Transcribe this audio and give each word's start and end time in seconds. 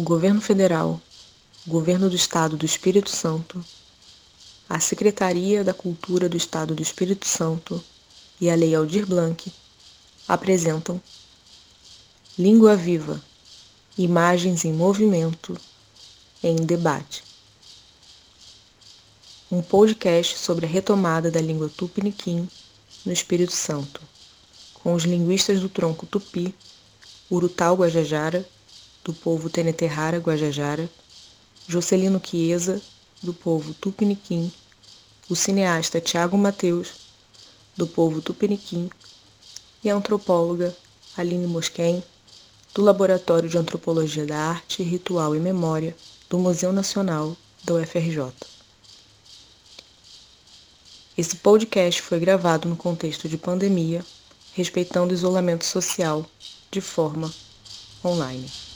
o 0.00 0.02
Governo 0.02 0.40
Federal, 0.40 0.98
o 1.66 1.70
Governo 1.70 2.08
do 2.08 2.16
Estado 2.16 2.56
do 2.56 2.64
Espírito 2.64 3.10
Santo, 3.10 3.62
a 4.66 4.80
Secretaria 4.80 5.62
da 5.62 5.74
Cultura 5.74 6.26
do 6.26 6.38
Estado 6.38 6.74
do 6.74 6.82
Espírito 6.82 7.26
Santo 7.26 7.84
e 8.40 8.48
a 8.48 8.54
Lei 8.54 8.74
Aldir 8.74 9.06
Blanc 9.06 9.52
apresentam 10.26 10.98
Língua 12.38 12.76
Viva 12.76 13.22
Imagens 13.98 14.64
em 14.64 14.72
Movimento 14.72 15.54
em 16.42 16.56
Debate. 16.56 17.22
Um 19.52 19.60
podcast 19.60 20.38
sobre 20.38 20.64
a 20.64 20.68
retomada 20.68 21.30
da 21.30 21.42
língua 21.42 21.68
tupiniquim 21.68 22.48
no 23.04 23.12
Espírito 23.12 23.52
Santo, 23.52 24.00
com 24.72 24.94
os 24.94 25.04
linguistas 25.04 25.60
do 25.60 25.68
tronco 25.68 26.06
tupi, 26.06 26.54
Urutau 27.28 27.76
Guajajara, 27.76 28.48
do 29.10 29.14
povo 29.14 29.50
Teneterrara 29.50 30.18
Guajajara, 30.18 30.88
Jocelino 31.66 32.22
Chiesa, 32.24 32.80
do 33.20 33.34
povo 33.34 33.74
tupiniquim, 33.74 34.52
o 35.28 35.34
cineasta 35.34 36.00
Tiago 36.00 36.38
Mateus, 36.38 36.92
do 37.76 37.88
povo 37.88 38.22
tupiniquim, 38.22 38.88
e 39.82 39.90
a 39.90 39.96
antropóloga 39.96 40.76
Aline 41.16 41.48
Mosquen, 41.48 42.04
do 42.72 42.82
Laboratório 42.82 43.48
de 43.48 43.58
Antropologia 43.58 44.24
da 44.24 44.38
Arte, 44.38 44.84
Ritual 44.84 45.34
e 45.34 45.40
Memória 45.40 45.96
do 46.28 46.38
Museu 46.38 46.72
Nacional 46.72 47.36
da 47.64 47.74
UFRJ. 47.74 48.32
Esse 51.18 51.34
podcast 51.34 52.00
foi 52.00 52.20
gravado 52.20 52.68
no 52.68 52.76
contexto 52.76 53.28
de 53.28 53.36
pandemia, 53.36 54.04
respeitando 54.54 55.12
o 55.12 55.16
isolamento 55.16 55.64
social 55.64 56.24
de 56.70 56.80
forma 56.80 57.34
online. 58.04 58.69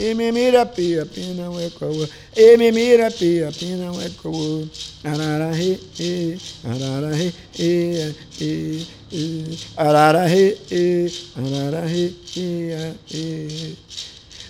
E 0.00 0.14
me 0.14 0.30
mira 0.30 0.64
pia, 0.64 1.04
pina 1.04 1.50
é 1.60 1.70
coa. 1.70 2.08
E 2.36 2.56
me 2.56 2.70
mira 2.70 3.10
pia, 3.10 3.50
pina 3.50 3.90
é 4.00 4.08
coa. 4.22 4.64
Arara 5.02 5.50
he, 5.58 5.76
e, 5.98 6.38
arara 6.64 7.16
he, 7.16 7.32
e, 7.58 8.14
e, 8.40 8.86
e. 9.10 9.58
Arara 9.76 10.28
he, 10.30 10.56
e, 10.70 11.12
arara 11.36 11.84
he, 11.90 12.14
e, 12.36 12.94
e. 13.12 13.76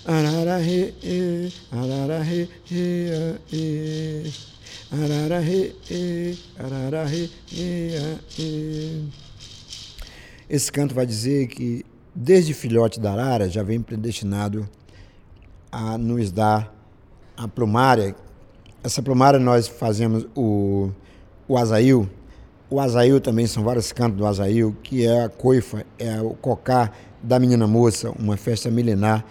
Arara 0.05 0.61
he, 0.61 0.93
e, 1.03 1.53
arara 1.73 2.23
he, 2.23 2.49
e, 2.71 3.39
e. 3.51 4.33
Arara 4.91 5.43
e, 5.43 6.39
arara 6.59 7.07
e, 7.11 7.31
e. 8.39 9.05
Esse 10.49 10.71
canto 10.71 10.95
vai 10.95 11.07
dizer 11.07 11.47
que 11.49 11.87
desde 12.15 12.53
filhote 12.53 13.01
da 13.01 13.13
arara 13.13 13.49
já 13.49 13.63
vem 13.63 13.81
predestinado 13.81 14.69
a 15.71 15.99
nos 15.99 16.31
dar 16.31 16.75
a 17.37 17.47
plumária. 17.47 18.15
Essa 18.83 19.03
plumária 19.03 19.39
nós 19.39 19.69
fazemos 19.69 20.27
o, 20.35 20.91
o 21.47 21.57
azail. 21.57 22.09
O 22.71 22.81
azail 22.81 23.21
também 23.21 23.47
são 23.47 23.63
vários 23.63 23.93
cantos 23.93 24.19
do 24.19 24.27
azail, 24.27 24.77
que 24.83 25.07
é 25.07 25.25
a 25.25 25.29
coifa, 25.29 25.85
é 25.99 26.21
o 26.21 26.31
cocá 26.31 26.91
da 27.23 27.39
menina 27.39 27.67
moça, 27.67 28.11
uma 28.19 28.37
festa 28.37 28.71
milenar 28.71 29.25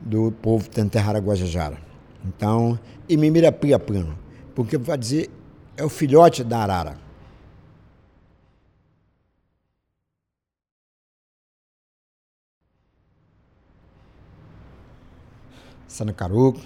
do 0.00 0.30
povo 0.30 0.68
Tenterrara 0.68 1.18
Guajajara. 1.18 1.78
Então, 2.24 2.78
e 3.08 3.16
Mimirapiapano, 3.16 4.16
porque 4.54 4.78
vai 4.78 4.96
dizer 4.96 5.30
é 5.76 5.84
o 5.84 5.88
filhote 5.88 6.42
da 6.42 6.58
arara. 6.60 7.05
Sanacaruco, 15.88 16.60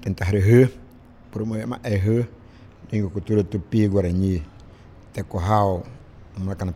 Tentarrehê, 0.00 0.70
Promoema 1.30 1.80
Errê, 1.84 2.28
Língua 2.90 3.10
Cultura 3.10 3.42
Tupi, 3.42 3.88
Guarani, 3.88 4.42
Tecorral, 5.12 5.82
Maracanã 6.38 6.72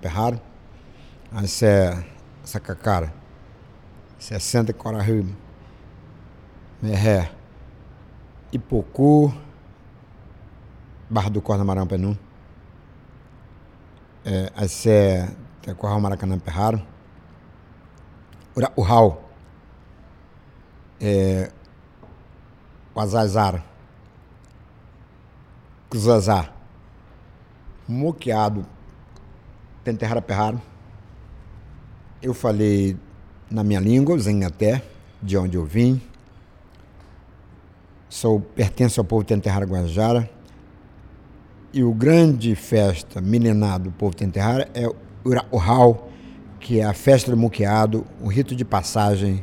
Assé, 1.33 2.05
Sacacara, 2.43 3.13
60 4.19 4.73
Corahê, 4.73 5.25
Merré, 6.83 7.31
Ipocu, 8.53 9.33
Barra 11.09 11.31
do 11.31 11.41
Corda 11.41 11.65
Marão 11.65 11.87
Penum, 11.87 12.17
é, 14.25 14.51
Assé, 14.57 15.31
Tecorral, 15.63 16.01
Maracanã 16.01 16.39
Perraro, 16.39 16.83
Urau, 18.77 19.30
é, 21.01 21.51
Azazar, 22.95 23.65
Kuzazar, 25.89 26.53
Moqueado, 27.89 28.67
Penterrara 29.83 30.21
Perraro. 30.21 30.61
Eu 32.23 32.35
falei 32.35 32.97
na 33.51 33.65
minha 33.65 33.81
língua, 33.81 34.19
Zenhaté, 34.19 34.83
de 35.23 35.37
onde 35.39 35.57
eu 35.57 35.65
vim. 35.65 36.01
Sou, 38.09 38.41
pertenço 38.41 39.01
ao 39.01 39.05
povo 39.05 39.25
Tenterrara 39.25 39.65
Guajara. 39.65 40.29
E 41.73 41.83
o 41.83 41.95
grande 41.95 42.55
festa 42.55 43.21
milenar 43.21 43.79
do 43.81 43.91
povo 43.91 44.15
Tenterrara 44.15 44.69
é 44.75 44.87
o 44.87 44.95
Urau, 45.53 46.11
que 46.59 46.81
é 46.81 46.85
a 46.85 46.93
festa 46.93 47.31
do 47.31 47.37
muqueado, 47.37 48.07
o 48.21 48.29
rito 48.29 48.55
de 48.55 48.65
passagem 48.65 49.43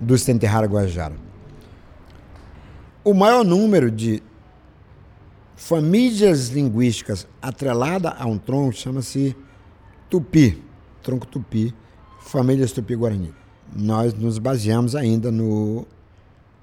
do 0.00 0.16
Senterrara 0.16 0.66
Guajara. 0.66 1.14
O 3.04 3.14
maior 3.14 3.44
número 3.44 3.90
de 3.90 4.22
famílias 5.56 6.48
linguísticas 6.48 7.28
atrelada 7.40 8.10
a 8.10 8.26
um 8.26 8.38
tronco 8.38 8.72
chama-se 8.72 9.36
Tupi, 10.08 10.62
tronco 11.02 11.26
Tupi, 11.26 11.74
famílias 12.20 12.72
Tupi-Guarani. 12.72 13.34
Nós 13.76 14.14
nos 14.14 14.38
baseamos 14.38 14.96
ainda 14.96 15.30
no 15.30 15.86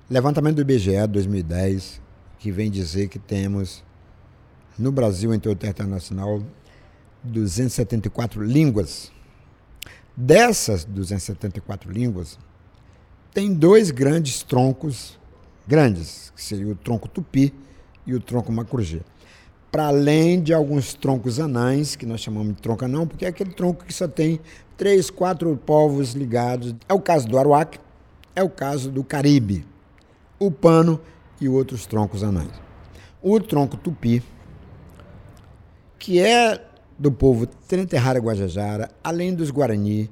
levantamento 0.10 0.56
do 0.56 0.62
IBGE 0.62 1.08
2010, 1.08 2.02
que 2.40 2.52
vem 2.52 2.70
dizer 2.70 3.08
que 3.08 3.20
temos 3.20 3.84
no 4.78 4.92
Brasil, 4.92 5.34
em 5.34 5.40
todo 5.40 5.54
o 5.54 5.56
território 5.56 5.92
nacional, 5.92 6.42
274 7.24 8.44
línguas. 8.44 9.12
Dessas 10.16 10.84
274 10.84 11.92
línguas, 11.92 12.38
tem 13.38 13.54
dois 13.54 13.92
grandes 13.92 14.42
troncos, 14.42 15.16
grandes, 15.68 16.34
que 16.36 16.42
seria 16.42 16.70
o 16.70 16.76
tronco 16.76 17.08
tupi 17.08 17.54
e 18.04 18.16
o 18.16 18.20
tronco 18.20 18.52
macurgê. 18.52 19.02
Para 19.72 19.90
além 19.90 20.42
de 20.42 20.56
alguns 20.56 20.96
troncos 20.96 21.40
anães, 21.40 21.96
que 21.96 22.04
nós 22.04 22.20
chamamos 22.20 22.56
de 22.56 22.62
tronco 22.64 22.84
anão, 22.84 23.06
porque 23.06 23.26
é 23.26 23.28
aquele 23.28 23.54
tronco 23.54 23.86
que 23.86 23.94
só 23.94 24.08
tem 24.08 24.40
três, 24.76 25.12
quatro 25.12 25.56
povos 25.56 26.14
ligados. 26.14 26.74
É 26.90 26.96
o 26.96 27.00
caso 27.00 27.28
do 27.28 27.38
Aruac, 27.38 27.78
é 28.36 28.42
o 28.42 28.50
caso 28.50 28.90
do 28.90 29.04
Caribe, 29.04 29.64
o 30.40 30.50
Pano 30.50 31.00
e 31.40 31.48
outros 31.48 31.86
troncos 31.86 32.24
anães. 32.24 32.50
O 33.22 33.40
tronco 33.40 33.78
tupi, 33.78 34.24
que 36.00 36.20
é 36.20 36.60
do 36.98 37.12
povo 37.12 37.46
Tenterrara 37.46 38.18
Guajajara, 38.18 38.90
além 39.04 39.36
dos 39.36 39.52
Guarani, 39.52 40.10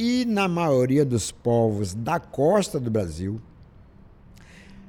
e 0.00 0.24
na 0.24 0.46
maioria 0.46 1.04
dos 1.04 1.32
povos 1.32 1.92
da 1.92 2.20
costa 2.20 2.78
do 2.78 2.88
Brasil, 2.88 3.40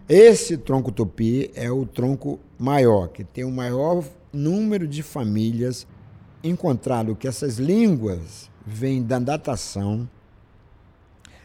esse 0.07 0.55
tronco 0.55 0.91
tupi 0.91 1.49
é 1.55 1.71
o 1.71 1.83
tronco 1.83 2.39
maior, 2.59 3.07
que 3.07 3.23
tem 3.23 3.43
o 3.43 3.49
maior 3.49 4.05
número 4.31 4.87
de 4.87 5.01
famílias. 5.01 5.87
Encontrado 6.43 7.15
que 7.15 7.27
essas 7.27 7.57
línguas 7.57 8.51
vêm 8.63 9.01
da 9.01 9.17
datação 9.17 10.07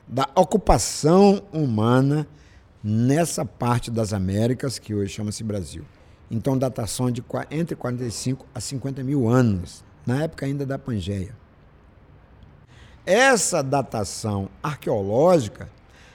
da 0.06 0.28
ocupação 0.34 1.42
humana 1.50 2.28
nessa 2.82 3.46
parte 3.46 3.90
das 3.90 4.12
Américas, 4.12 4.78
que 4.78 4.94
hoje 4.94 5.14
chama-se 5.14 5.42
Brasil. 5.42 5.86
Então, 6.30 6.58
datação 6.58 7.10
de 7.10 7.24
entre 7.50 7.74
45 7.74 8.46
a 8.54 8.60
50 8.60 9.02
mil 9.02 9.26
anos, 9.26 9.82
na 10.06 10.22
época 10.24 10.44
ainda 10.44 10.66
da 10.66 10.78
Pangeia. 10.78 11.43
Essa 13.06 13.62
datação 13.62 14.48
arqueológica 14.62 15.68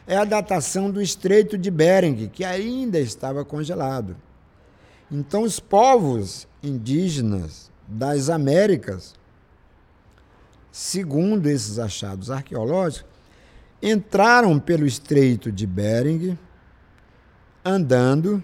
é 0.07 0.18
a 0.18 0.25
datação 0.25 0.89
do 0.89 1.01
Estreito 1.01 1.57
de 1.57 1.69
Bering, 1.69 2.27
que 2.30 2.44
ainda 2.44 3.00
estava 3.00 3.45
congelado. 3.45 4.15
Então, 5.12 5.44
os 5.44 5.59
povos 5.59 6.47
indígenas 6.63 7.69
das 7.88 8.30
Américas, 8.30 9.13
segundo 10.71 11.47
esses 11.47 11.77
achados 11.77 12.31
arqueológicos, 12.31 13.06
entraram 13.81 14.59
pelo 14.59 14.86
Estreito 14.86 15.51
de 15.51 15.65
Bering 15.68 16.38
andando. 17.63 18.44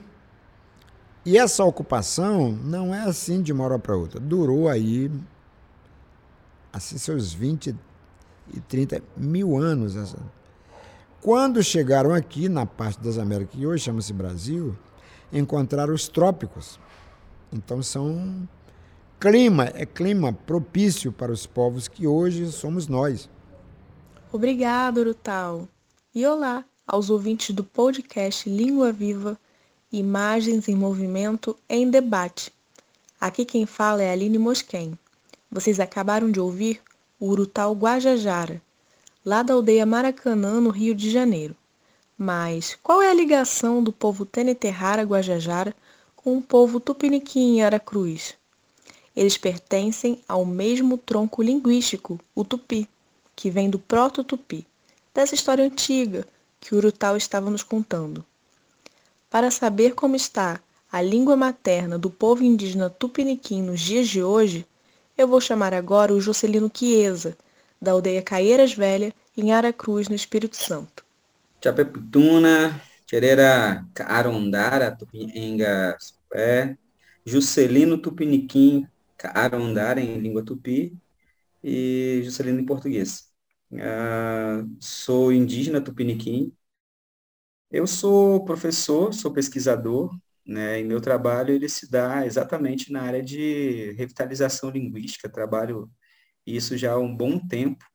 E 1.25 1.37
essa 1.37 1.63
ocupação 1.63 2.51
não 2.51 2.93
é 2.93 3.01
assim 3.01 3.41
de 3.41 3.51
uma 3.51 3.63
hora 3.63 3.79
para 3.79 3.95
outra. 3.95 4.19
Durou 4.19 4.69
aí 4.69 5.11
assim 6.71 6.97
seus 6.97 7.33
20, 7.33 7.75
e 8.53 8.59
30 8.59 9.01
mil 9.17 9.57
anos. 9.57 10.15
Quando 11.21 11.63
chegaram 11.63 12.13
aqui, 12.13 12.47
na 12.47 12.65
parte 12.65 12.99
das 12.99 13.17
Américas, 13.17 13.55
que 13.55 13.65
hoje 13.65 13.85
chama-se 13.85 14.13
Brasil, 14.13 14.75
encontraram 15.33 15.93
os 15.93 16.07
trópicos. 16.07 16.79
Então 17.51 17.81
são 17.81 18.47
clima, 19.19 19.65
é 19.73 19.85
clima 19.85 20.33
propício 20.33 21.11
para 21.11 21.31
os 21.31 21.45
povos 21.45 21.87
que 21.87 22.05
hoje 22.05 22.51
somos 22.51 22.87
nós. 22.87 23.29
Obrigado, 24.31 24.97
Urutau. 24.97 25.67
E 26.13 26.25
olá 26.25 26.63
aos 26.85 27.09
ouvintes 27.09 27.55
do 27.55 27.63
podcast 27.63 28.49
Língua 28.49 28.91
Viva, 28.91 29.39
Imagens 29.91 30.67
em 30.67 30.75
Movimento 30.75 31.57
em 31.67 31.89
Debate. 31.89 32.53
Aqui 33.19 33.45
quem 33.45 33.65
fala 33.65 34.03
é 34.03 34.11
Aline 34.11 34.37
Mosquen. 34.37 34.97
Vocês 35.49 35.79
acabaram 35.79 36.29
de 36.29 36.39
ouvir 36.39 36.81
Urutau 37.19 37.73
Guajajara, 37.73 38.61
lá 39.23 39.41
da 39.41 39.53
aldeia 39.53 39.85
Maracanã, 39.85 40.59
no 40.59 40.69
Rio 40.69 40.93
de 40.93 41.09
Janeiro. 41.09 41.55
Mas 42.17 42.77
qual 42.83 43.01
é 43.01 43.09
a 43.09 43.13
ligação 43.13 43.81
do 43.81 43.93
povo 43.93 44.25
Teneterrara 44.25 45.03
Guajajara 45.03 45.73
com 46.15 46.37
o 46.37 46.41
povo 46.41 46.77
Tupiniquim 46.77 47.55
em 47.55 47.63
Aracruz? 47.63 48.35
Eles 49.15 49.37
pertencem 49.37 50.21
ao 50.27 50.45
mesmo 50.45 50.97
tronco 50.97 51.41
linguístico, 51.41 52.19
o 52.35 52.43
tupi, 52.43 52.85
que 53.33 53.49
vem 53.49 53.69
do 53.69 53.79
proto-tupi, 53.79 54.67
dessa 55.13 55.35
história 55.35 55.63
antiga 55.63 56.27
que 56.59 56.75
o 56.75 56.77
Urutau 56.77 57.15
estava 57.15 57.49
nos 57.49 57.63
contando. 57.63 58.25
Para 59.29 59.49
saber 59.49 59.95
como 59.95 60.17
está 60.17 60.59
a 60.91 61.01
língua 61.01 61.37
materna 61.37 61.97
do 61.97 62.09
povo 62.09 62.43
indígena 62.43 62.89
tupiniquim 62.89 63.61
nos 63.61 63.79
dias 63.79 64.09
de 64.09 64.21
hoje, 64.21 64.67
eu 65.17 65.27
vou 65.27 65.39
chamar 65.39 65.73
agora 65.73 66.13
o 66.13 66.21
Jocelino 66.21 66.71
Chiesa, 66.73 67.37
da 67.81 67.91
aldeia 67.91 68.21
Caieiras 68.21 68.73
Velha, 68.73 69.13
em 69.37 69.51
Aracruz, 69.51 70.09
no 70.09 70.15
Espírito 70.15 70.55
Santo. 70.55 71.05
Chapeputuna, 71.63 72.81
Terera 73.07 73.85
Carondara, 73.93 74.95
Tupinga, 74.95 75.97
é, 76.33 76.75
Juscelino 77.25 77.97
Tupiniquim, 77.97 78.87
Carondara 79.17 79.99
em 79.99 80.19
língua 80.19 80.43
tupi 80.43 80.95
e 81.63 82.21
Juscelino 82.23 82.59
em 82.59 82.65
português. 82.65 83.31
Uh, 83.71 84.69
sou 84.79 85.31
indígena 85.31 85.81
tupiniquim. 85.81 86.53
Eu 87.71 87.87
sou 87.87 88.45
professor, 88.45 89.13
sou 89.13 89.33
pesquisador, 89.33 90.15
né, 90.45 90.79
e 90.79 90.83
meu 90.83 91.01
trabalho 91.01 91.53
ele 91.53 91.67
se 91.69 91.89
dá 91.89 92.25
exatamente 92.25 92.91
na 92.91 93.01
área 93.01 93.21
de 93.23 93.91
revitalização 93.97 94.69
linguística. 94.69 95.29
Trabalho 95.29 95.89
isso 96.45 96.77
já 96.77 96.93
há 96.93 96.99
um 96.99 97.15
bom 97.15 97.39
tempo. 97.39 97.85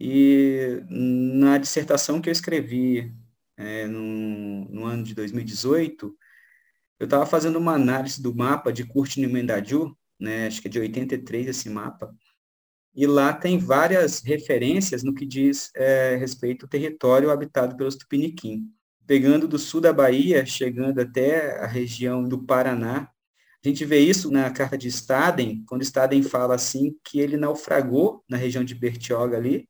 E 0.00 0.82
na 0.88 1.58
dissertação 1.58 2.20
que 2.20 2.28
eu 2.28 2.32
escrevi 2.32 3.14
é, 3.56 3.86
no, 3.86 4.64
no, 4.70 4.84
ano 4.84 5.02
de 5.02 5.14
2018, 5.14 6.16
eu 7.00 7.04
estava 7.04 7.26
fazendo 7.26 7.58
uma 7.58 7.74
análise 7.74 8.22
do 8.22 8.34
mapa 8.34 8.72
de 8.72 8.84
Curtin-Mendadiu, 8.86 9.96
né, 10.18 10.46
acho 10.46 10.62
que 10.62 10.68
é 10.68 10.70
de 10.70 10.80
83 10.80 11.48
esse 11.48 11.68
mapa, 11.70 12.14
e 12.94 13.06
lá 13.06 13.32
tem 13.32 13.58
várias 13.58 14.20
referências 14.22 15.02
no 15.02 15.14
que 15.14 15.26
diz 15.26 15.70
é, 15.74 16.16
respeito 16.16 16.64
ao 16.64 16.68
território 16.68 17.30
habitado 17.30 17.76
pelos 17.76 17.96
Tupiniquim. 17.96 18.72
Pegando 19.08 19.48
do 19.48 19.58
sul 19.58 19.80
da 19.80 19.90
Bahia, 19.90 20.44
chegando 20.44 21.00
até 21.00 21.58
a 21.60 21.66
região 21.66 22.22
do 22.22 22.44
Paraná, 22.44 23.08
a 23.64 23.68
gente 23.68 23.82
vê 23.86 24.00
isso 24.00 24.30
na 24.30 24.50
carta 24.50 24.76
de 24.76 24.86
Staden, 24.86 25.64
quando 25.66 25.82
Staden 25.82 26.22
fala 26.22 26.54
assim 26.54 26.94
que 27.02 27.18
ele 27.18 27.38
naufragou 27.38 28.22
na 28.28 28.36
região 28.36 28.62
de 28.62 28.74
Bertioga 28.74 29.38
ali 29.38 29.66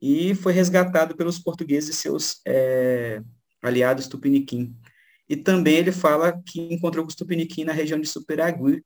e 0.00 0.34
foi 0.34 0.54
resgatado 0.54 1.14
pelos 1.14 1.38
portugueses 1.38 1.90
e 1.90 1.92
seus 1.92 2.40
é, 2.46 3.20
aliados 3.62 4.08
tupiniquim. 4.08 4.74
E 5.28 5.36
também 5.36 5.76
ele 5.76 5.92
fala 5.92 6.42
que 6.46 6.58
encontrou 6.72 7.04
os 7.04 7.14
tupiniquim 7.14 7.64
na 7.64 7.72
região 7.74 8.00
de 8.00 8.08
Superagui, 8.08 8.82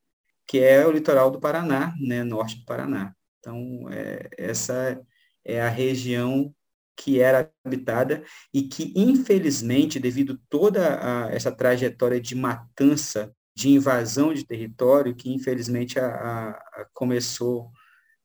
que 0.49 0.59
é 0.59 0.85
o 0.85 0.91
litoral 0.91 1.31
do 1.31 1.39
Paraná, 1.39 1.95
né, 2.01 2.25
norte 2.25 2.59
do 2.59 2.65
Paraná. 2.65 3.15
Então, 3.39 3.89
é, 3.89 4.29
essa 4.37 5.01
é 5.45 5.63
a 5.63 5.69
região 5.69 6.53
que 6.97 7.21
era 7.21 7.51
habitada 7.65 8.23
e 8.53 8.63
que, 8.63 8.93
infelizmente, 8.97 9.99
devido 9.99 10.39
toda 10.49 11.27
a, 11.27 11.33
essa 11.33 11.51
trajetória 11.51 12.21
de 12.21 12.35
matança, 12.35 13.35
de 13.55 13.69
invasão 13.69 14.33
de 14.33 14.45
território, 14.45 15.15
que 15.15 15.33
infelizmente 15.33 15.99
a, 15.99 16.51
a, 16.51 16.87
começou 16.93 17.71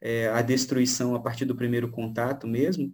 é, 0.02 0.30
a 0.30 0.42
destruição 0.42 1.16
a 1.16 1.20
partir 1.20 1.46
do 1.46 1.56
primeiro 1.56 1.90
contato 1.92 2.48
mesmo, 2.48 2.94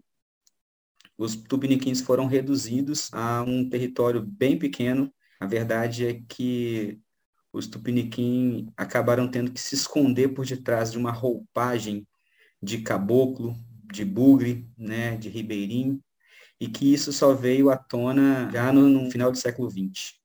os 1.17 1.35
tupiniquins 1.35 2.01
foram 2.01 2.25
reduzidos 2.25 3.09
a 3.13 3.43
um 3.43 3.69
território 3.69 4.21
bem 4.21 4.57
pequeno. 4.57 5.13
A 5.39 5.45
verdade 5.45 6.07
é 6.07 6.21
que 6.27 6.99
os 7.51 7.67
tupiniquim 7.67 8.71
acabaram 8.75 9.29
tendo 9.29 9.51
que 9.51 9.59
se 9.59 9.75
esconder 9.75 10.29
por 10.29 10.45
detrás 10.45 10.91
de 10.91 10.97
uma 10.97 11.11
roupagem 11.11 12.07
de 12.61 12.81
caboclo, 12.81 13.55
de 13.93 14.03
bugre, 14.03 14.67
né, 14.77 15.15
de 15.15 15.29
ribeirinho, 15.29 16.01
e 16.59 16.67
que 16.67 16.91
isso 16.91 17.13
só 17.13 17.33
veio 17.33 17.69
à 17.69 17.77
tona 17.77 18.49
já 18.51 18.73
no, 18.73 18.89
no 18.89 19.11
final 19.11 19.31
do 19.31 19.37
século 19.37 19.69
XX. 19.69 20.15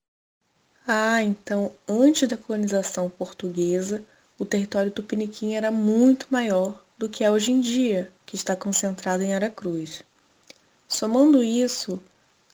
Ah, 0.87 1.23
então 1.23 1.73
antes 1.87 2.27
da 2.27 2.37
colonização 2.37 3.11
portuguesa, 3.11 4.03
o 4.39 4.45
território 4.45 4.91
tupiniquim 4.91 5.55
era 5.55 5.71
muito 5.71 6.27
maior 6.31 6.83
do 6.97 7.09
que 7.09 7.23
é 7.23 7.31
hoje 7.31 7.53
em 7.53 7.61
dia, 7.61 8.11
que 8.25 8.37
está 8.37 8.57
concentrado 8.57 9.23
em 9.23 9.35
Aracruz. 9.35 10.03
Somando 10.89 11.45
isso 11.45 12.01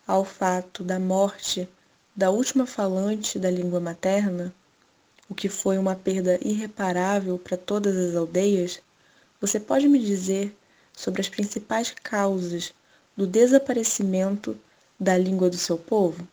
ao 0.07 0.25
fato 0.25 0.83
da 0.83 0.99
morte 0.99 1.69
da 2.17 2.31
última 2.31 2.67
falante 2.67 3.39
da 3.39 3.51
língua 3.51 3.81
materna, 3.81 4.53
o 5.29 5.35
que 5.35 5.49
foi 5.49 5.79
uma 5.79 5.95
perda 5.95 6.39
irreparável 6.43 7.39
para 7.39 7.57
todas 7.57 7.97
as 7.97 8.17
aldeias, 8.17 8.81
você 9.41 9.61
pode 9.61 9.89
me 9.89 9.99
dizer 9.99 10.55
sobre 10.97 11.21
as 11.21 11.29
principais 11.29 11.91
causas 11.91 12.73
do 13.17 13.27
desaparecimento 13.27 14.57
da 14.99 15.17
língua 15.17 15.51
do 15.51 15.57
seu 15.57 15.77
povo? 15.77 16.27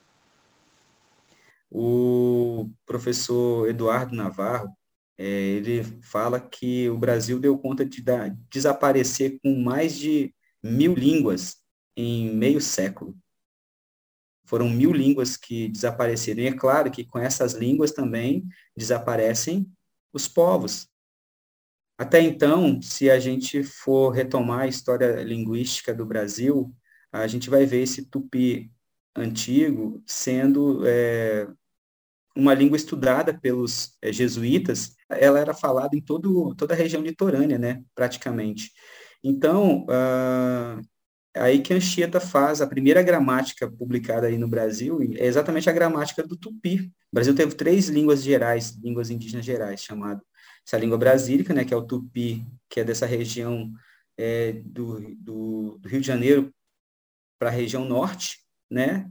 O 1.69 2.69
professor 2.85 3.69
Eduardo 3.69 4.15
Navarro, 4.15 4.69
é, 5.17 5.25
ele 5.25 5.83
fala 6.01 6.39
que 6.39 6.89
o 6.89 6.97
Brasil 6.97 7.39
deu 7.39 7.57
conta 7.57 7.85
de 7.85 8.03
desaparecer 8.49 9.39
com 9.41 9.55
mais 9.61 9.95
de 9.95 10.33
mil 10.61 10.93
línguas 10.93 11.57
em 11.95 12.33
meio 12.33 12.59
século. 12.59 13.15
Foram 14.45 14.69
mil 14.69 14.91
línguas 14.91 15.37
que 15.37 15.69
desapareceram. 15.69 16.41
E 16.41 16.47
é 16.47 16.53
claro 16.53 16.91
que 16.91 17.05
com 17.05 17.17
essas 17.17 17.53
línguas 17.53 17.91
também 17.91 18.45
desaparecem 18.75 19.71
os 20.11 20.27
povos. 20.27 20.90
Até 22.01 22.19
então, 22.19 22.81
se 22.81 23.11
a 23.11 23.19
gente 23.19 23.61
for 23.61 24.09
retomar 24.09 24.61
a 24.61 24.67
história 24.67 25.21
linguística 25.21 25.93
do 25.93 26.03
Brasil, 26.03 26.75
a 27.11 27.27
gente 27.27 27.47
vai 27.47 27.63
ver 27.63 27.83
esse 27.83 28.05
tupi 28.05 28.71
antigo 29.15 30.01
sendo 30.07 30.81
é, 30.87 31.47
uma 32.35 32.55
língua 32.55 32.75
estudada 32.75 33.37
pelos 33.39 33.99
é, 34.01 34.11
jesuítas. 34.11 34.95
Ela 35.09 35.41
era 35.41 35.53
falada 35.53 35.95
em 35.95 36.01
todo, 36.01 36.55
toda 36.55 36.73
a 36.73 36.77
região 36.77 37.03
litorânea, 37.03 37.59
né, 37.59 37.83
praticamente. 37.93 38.71
Então, 39.23 39.85
uh, 39.85 40.81
aí 41.35 41.61
que 41.61 41.71
Anchieta 41.71 42.19
faz 42.19 42.61
a 42.61 42.67
primeira 42.67 43.03
gramática 43.03 43.71
publicada 43.71 44.25
aí 44.25 44.39
no 44.39 44.47
Brasil, 44.47 44.97
é 45.19 45.27
exatamente 45.27 45.69
a 45.69 45.73
gramática 45.73 46.23
do 46.23 46.35
tupi. 46.35 46.91
O 47.11 47.13
Brasil 47.13 47.35
teve 47.35 47.53
três 47.53 47.89
línguas 47.89 48.23
gerais, 48.23 48.75
línguas 48.81 49.11
indígenas 49.11 49.45
gerais, 49.45 49.83
chamado 49.83 50.23
essa 50.65 50.77
língua 50.77 50.97
brasílica, 50.97 51.53
né, 51.53 51.65
que 51.65 51.73
é 51.73 51.77
o 51.77 51.85
tupi, 51.85 52.45
que 52.69 52.79
é 52.79 52.83
dessa 52.83 53.05
região 53.05 53.71
é, 54.17 54.53
do, 54.53 54.99
do, 55.15 55.77
do, 55.79 55.89
Rio 55.89 56.01
de 56.01 56.07
Janeiro 56.07 56.51
para 57.39 57.49
a 57.49 57.53
região 57.53 57.85
norte, 57.85 58.39
né, 58.69 59.09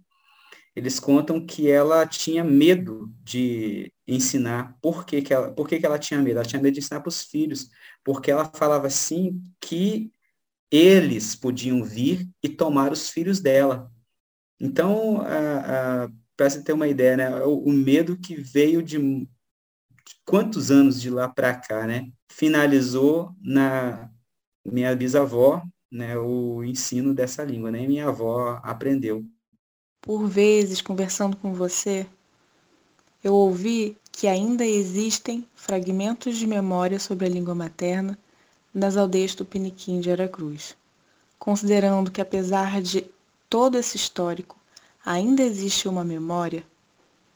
eles 0.74 0.98
contam 0.98 1.46
que 1.46 1.70
ela 1.70 2.04
tinha 2.04 2.42
medo 2.42 3.14
de 3.22 3.92
ensinar. 4.08 4.76
Por 4.82 5.06
que, 5.06 5.22
que, 5.22 5.32
ela, 5.32 5.52
por 5.52 5.68
que, 5.68 5.78
que 5.78 5.86
ela 5.86 6.00
tinha 6.00 6.20
medo? 6.20 6.38
Ela 6.38 6.48
tinha 6.48 6.60
medo 6.60 6.74
de 6.74 6.80
ensinar 6.80 7.00
para 7.00 7.10
os 7.10 7.22
filhos, 7.22 7.70
porque 8.02 8.30
ela 8.30 8.44
falava 8.44 8.88
assim 8.88 9.40
que 9.60 10.12
eles 10.68 11.36
podiam 11.36 11.84
vir 11.84 12.28
e 12.42 12.48
tomar 12.48 12.90
os 12.90 13.08
filhos 13.08 13.38
dela. 13.38 13.88
Então, 14.60 15.22
para 16.40 16.48
você 16.48 16.62
ter 16.62 16.72
uma 16.72 16.88
ideia, 16.88 17.18
né, 17.18 17.44
o, 17.44 17.58
o 17.64 17.70
medo 17.70 18.16
que 18.16 18.34
veio 18.34 18.82
de, 18.82 18.96
de 18.96 19.28
quantos 20.24 20.70
anos 20.70 20.98
de 20.98 21.10
lá 21.10 21.28
para 21.28 21.54
cá, 21.54 21.86
né? 21.86 22.10
Finalizou 22.32 23.34
na 23.42 24.10
minha 24.64 24.96
bisavó, 24.96 25.62
né, 25.92 26.16
o 26.16 26.64
ensino 26.64 27.12
dessa 27.12 27.44
língua, 27.44 27.70
né? 27.70 27.86
Minha 27.86 28.08
avó 28.08 28.58
aprendeu. 28.62 29.22
Por 30.00 30.26
vezes, 30.26 30.80
conversando 30.80 31.36
com 31.36 31.52
você, 31.52 32.06
eu 33.22 33.34
ouvi 33.34 33.98
que 34.10 34.26
ainda 34.26 34.64
existem 34.64 35.46
fragmentos 35.54 36.38
de 36.38 36.46
memória 36.46 36.98
sobre 36.98 37.26
a 37.26 37.28
língua 37.28 37.54
materna 37.54 38.18
nas 38.72 38.96
aldeias 38.96 39.34
Tupiniquim 39.34 40.00
de 40.00 40.10
Aracruz. 40.10 40.74
Considerando 41.38 42.10
que, 42.10 42.22
apesar 42.22 42.80
de 42.80 43.04
todo 43.46 43.76
esse 43.76 43.98
histórico, 43.98 44.58
ainda 45.04 45.42
existe 45.42 45.88
uma 45.88 46.04
memória, 46.04 46.64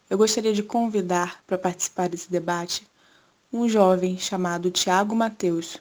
eu 0.09 0.19
gostaria 0.19 0.53
de 0.53 0.63
convidar 0.63 1.43
para 1.47 1.59
participar 1.59 2.09
desse 2.09 2.31
debate 2.31 2.87
um 3.53 3.69
jovem 3.69 4.19
chamado 4.19 4.71
Tiago 4.71 5.15
Mateus, 5.15 5.79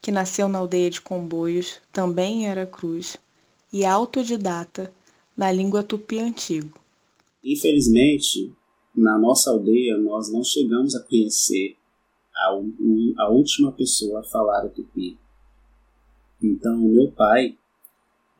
que 0.00 0.10
nasceu 0.10 0.48
na 0.48 0.58
aldeia 0.58 0.90
de 0.90 1.00
Comboios, 1.00 1.80
também 1.92 2.44
em 2.44 2.48
Aracruz, 2.48 3.16
e 3.72 3.82
é 3.82 3.88
autodidata 3.88 4.92
na 5.36 5.50
língua 5.50 5.82
tupi 5.82 6.18
antigo. 6.18 6.78
Infelizmente, 7.44 8.52
na 8.94 9.18
nossa 9.18 9.50
aldeia, 9.50 9.98
nós 9.98 10.32
não 10.32 10.42
chegamos 10.42 10.94
a 10.94 11.02
conhecer 11.02 11.76
a, 12.34 13.22
a 13.22 13.30
última 13.30 13.72
pessoa 13.72 14.20
a 14.20 14.24
falar 14.24 14.64
o 14.64 14.70
tupi. 14.70 15.18
Então, 16.42 16.78
meu 16.78 17.10
pai, 17.12 17.56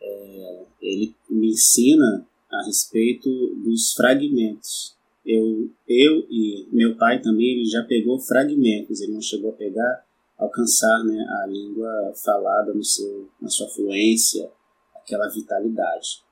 é, 0.01 0.65
ele 0.81 1.15
me 1.29 1.51
ensina 1.51 2.27
a 2.61 2.67
respeito 2.67 3.29
dos 3.57 3.93
fragmentos. 3.95 4.97
Eu, 5.25 5.71
eu 5.89 6.27
e 6.31 6.69
meu 6.73 6.97
pai 6.97 7.21
também, 7.21 7.57
ele 7.57 7.65
já 7.67 7.83
pegou 7.83 8.19
fragmentos, 8.19 9.01
ele 9.01 9.13
não 9.13 9.21
chegou 9.21 9.51
a 9.51 9.55
pegar, 9.55 10.05
alcançar 10.39 11.03
né, 11.05 11.27
a 11.43 11.47
língua 11.47 12.13
falada 12.25 12.73
no 12.73 12.85
seu, 12.85 13.29
na 13.41 13.49
sua 13.49 13.69
fluência, 13.69 14.51
aquela 14.95 15.29
vitalidade. 15.29 16.23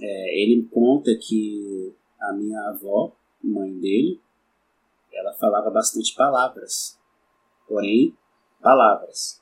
É, 0.00 0.42
ele 0.42 0.62
conta 0.70 1.14
que 1.16 1.92
a 2.20 2.32
minha 2.32 2.60
avó, 2.68 3.14
mãe 3.42 3.72
dele, 3.78 4.20
ela 5.12 5.32
falava 5.34 5.70
bastante 5.70 6.14
palavras, 6.14 6.98
porém, 7.68 8.14
palavras. 8.62 9.40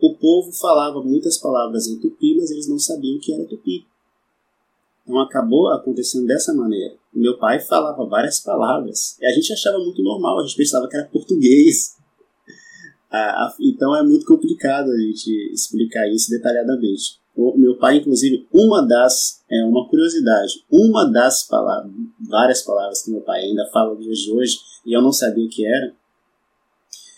O 0.00 0.14
povo 0.14 0.52
falava 0.52 1.02
muitas 1.02 1.38
palavras 1.38 1.86
em 1.86 2.00
tupi, 2.00 2.36
mas 2.36 2.50
eles 2.50 2.68
não 2.68 2.78
sabiam 2.78 3.16
o 3.16 3.20
que 3.20 3.32
era 3.32 3.46
tupi. 3.46 3.86
Então 5.02 5.20
acabou 5.20 5.68
acontecendo 5.68 6.26
dessa 6.26 6.54
maneira. 6.54 6.94
Meu 7.12 7.36
pai 7.38 7.60
falava 7.60 8.06
várias 8.06 8.40
palavras. 8.40 9.18
E 9.20 9.26
a 9.26 9.32
gente 9.32 9.52
achava 9.52 9.78
muito 9.78 10.02
normal, 10.02 10.38
a 10.40 10.42
gente 10.42 10.56
pensava 10.56 10.88
que 10.88 10.96
era 10.96 11.06
português. 11.06 11.96
Ah, 13.14 13.54
então 13.60 13.94
é 13.94 14.02
muito 14.02 14.24
complicado 14.24 14.90
a 14.90 14.96
gente 14.96 15.28
explicar 15.52 16.08
isso 16.08 16.30
detalhadamente. 16.30 17.20
O 17.36 17.58
meu 17.58 17.76
pai, 17.76 17.96
inclusive, 17.98 18.46
uma 18.50 18.86
das, 18.86 19.42
é 19.50 19.62
uma 19.64 19.86
curiosidade, 19.86 20.64
uma 20.70 21.04
das 21.10 21.46
palavras, 21.46 21.92
várias 22.18 22.62
palavras 22.62 23.02
que 23.02 23.10
meu 23.10 23.20
pai 23.20 23.42
ainda 23.42 23.68
fala 23.70 23.94
nos 23.94 24.02
dias 24.02 24.18
de 24.18 24.32
hoje, 24.32 24.58
e 24.86 24.96
eu 24.96 25.02
não 25.02 25.12
sabia 25.12 25.44
o 25.44 25.48
que 25.50 25.66
era, 25.66 25.94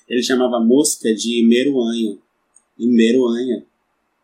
ele 0.08 0.22
chamava 0.22 0.58
mosca 0.60 1.14
de 1.14 1.46
meruanha. 1.46 2.18
E 2.78 2.86
meruanha, 2.88 3.64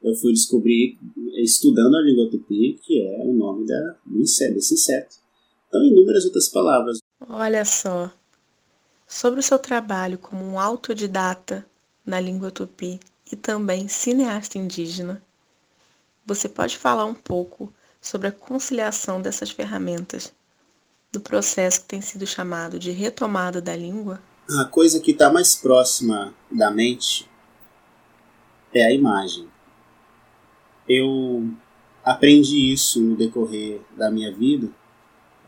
eu 0.02 0.14
fui 0.14 0.32
descobrir, 0.32 0.98
estudando 1.42 1.96
a 1.96 2.02
língua 2.02 2.30
tupi, 2.30 2.78
que 2.82 3.00
é 3.00 3.24
o 3.24 3.32
nome 3.32 3.66
da, 3.66 3.96
desse 4.06 4.74
inseto. 4.74 5.16
Então, 5.68 5.82
inúmeras 5.84 6.24
outras 6.24 6.48
palavras. 6.48 6.98
Olha 7.28 7.64
só, 7.64 8.12
sobre 9.06 9.40
o 9.40 9.42
seu 9.42 9.58
trabalho 9.58 10.18
como 10.18 10.44
um 10.44 10.58
autodidata 10.58 11.66
na 12.04 12.18
língua 12.18 12.50
tupi 12.50 12.98
e 13.30 13.36
também 13.36 13.88
cineasta 13.88 14.58
indígena, 14.58 15.22
você 16.24 16.48
pode 16.48 16.76
falar 16.76 17.04
um 17.04 17.14
pouco 17.14 17.72
sobre 18.00 18.28
a 18.28 18.32
conciliação 18.32 19.20
dessas 19.20 19.50
ferramentas 19.50 20.32
do 21.12 21.20
processo 21.20 21.82
que 21.82 21.88
tem 21.88 22.00
sido 22.00 22.26
chamado 22.26 22.78
de 22.78 22.90
retomada 22.90 23.60
da 23.60 23.76
língua? 23.76 24.20
A 24.58 24.64
coisa 24.64 25.00
que 25.00 25.10
está 25.10 25.30
mais 25.30 25.54
próxima 25.54 26.34
da 26.50 26.70
mente 26.70 27.28
é 28.72 28.84
a 28.84 28.92
imagem. 28.92 29.48
Eu 30.92 31.48
aprendi 32.04 32.72
isso 32.72 33.00
no 33.00 33.16
decorrer 33.16 33.80
da 33.96 34.10
minha 34.10 34.34
vida. 34.34 34.68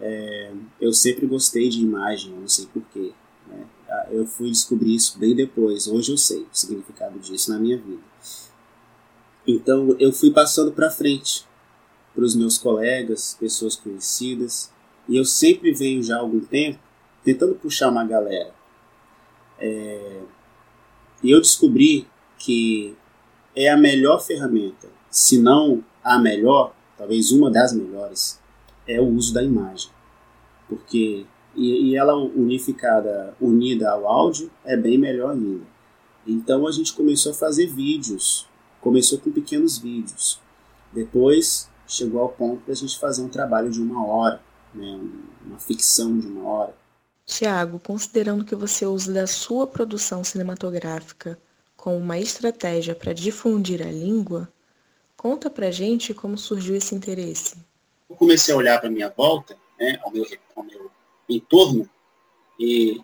É, 0.01 0.53
eu 0.81 0.93
sempre 0.93 1.27
gostei 1.27 1.69
de 1.69 1.81
imagem, 1.81 2.33
eu 2.33 2.41
não 2.41 2.47
sei 2.47 2.69
porquê. 2.73 3.11
Né? 3.49 3.67
Eu 4.13 4.25
fui 4.25 4.51
descobrir 4.51 4.95
isso 4.95 5.19
bem 5.19 5.35
depois. 5.35 5.89
Hoje 5.89 6.13
eu 6.13 6.17
sei 6.17 6.43
o 6.43 6.49
significado 6.53 7.19
disso 7.19 7.51
na 7.51 7.59
minha 7.59 7.77
vida. 7.77 8.03
Então 9.45 9.97
eu 9.99 10.13
fui 10.13 10.31
passando 10.31 10.71
para 10.71 10.89
frente 10.89 11.45
para 12.15 12.23
os 12.23 12.37
meus 12.37 12.57
colegas, 12.57 13.37
pessoas 13.41 13.75
conhecidas, 13.75 14.73
e 15.09 15.17
eu 15.17 15.25
sempre 15.25 15.73
venho 15.73 16.05
já 16.05 16.19
há 16.19 16.21
algum 16.21 16.39
tempo 16.39 16.79
tentando 17.25 17.57
puxar 17.57 17.89
uma 17.89 18.05
galera. 18.05 18.55
É... 19.59 20.21
E 21.21 21.33
eu 21.33 21.41
descobri 21.41 22.07
que 22.39 22.97
é 23.57 23.69
a 23.69 23.77
melhor 23.77 24.25
ferramenta, 24.25 24.89
se 25.13 25.39
não 25.39 25.85
a 26.03 26.19
melhor, 26.19 26.75
talvez 26.99 27.31
uma 27.31 27.53
das 27.53 27.73
melhores, 27.73 28.41
é 28.89 29.01
o 29.01 29.07
uso 29.07 29.33
da 29.33 29.45
imagem. 29.45 29.93
Porque 30.69 31.25
e, 31.55 31.91
e 31.91 31.97
ela 31.97 32.17
unificada, 32.17 33.37
unida 33.41 33.93
ao 33.93 34.09
áudio, 34.09 34.51
é 34.65 34.77
bem 34.77 34.99
melhor 34.99 35.31
ainda. 35.31 35.65
Então 36.27 36.67
a 36.67 36.73
gente 36.73 36.93
começou 36.93 37.31
a 37.31 37.35
fazer 37.35 37.69
vídeos 37.69 38.49
Começou 38.83 39.21
com 39.21 39.31
pequenos 39.31 39.79
vídeos. 39.79 40.41
Depois 40.93 41.71
chegou 41.87 42.21
ao 42.21 42.31
ponto 42.31 42.65
de 42.65 42.73
a 42.73 42.75
gente 42.75 42.99
fazer 42.99 43.23
um 43.23 43.29
trabalho 43.29 43.71
de 43.71 43.81
uma 43.81 44.05
hora, 44.05 44.43
né, 44.75 45.01
uma 45.47 45.59
ficção 45.61 46.19
de 46.19 46.27
uma 46.27 46.49
hora. 46.49 46.75
Tiago, 47.25 47.79
considerando 47.79 48.45
que 48.45 48.57
você 48.57 48.85
usa 48.85 49.13
da 49.13 49.29
sua 49.29 49.69
produção 49.69 50.25
cinematográfica 50.25 51.39
como 51.77 51.97
uma 51.97 52.19
estratégia 52.19 52.93
para 52.93 53.13
difundir 53.13 53.81
a 53.87 53.91
língua, 53.91 54.49
conta 55.23 55.49
pra 55.49 55.71
gente 55.71 56.13
como 56.13 56.37
surgiu 56.37 56.75
esse 56.75 56.97
interesse. 56.97 57.57
Eu 58.11 58.17
comecei 58.17 58.53
a 58.53 58.57
olhar 58.57 58.81
para 58.81 58.91
minha 58.91 59.09
volta, 59.09 59.57
né, 59.79 59.97
ao, 60.03 60.11
meu, 60.11 60.27
ao 60.57 60.65
meu 60.65 60.91
entorno, 61.29 61.89
e 62.59 63.01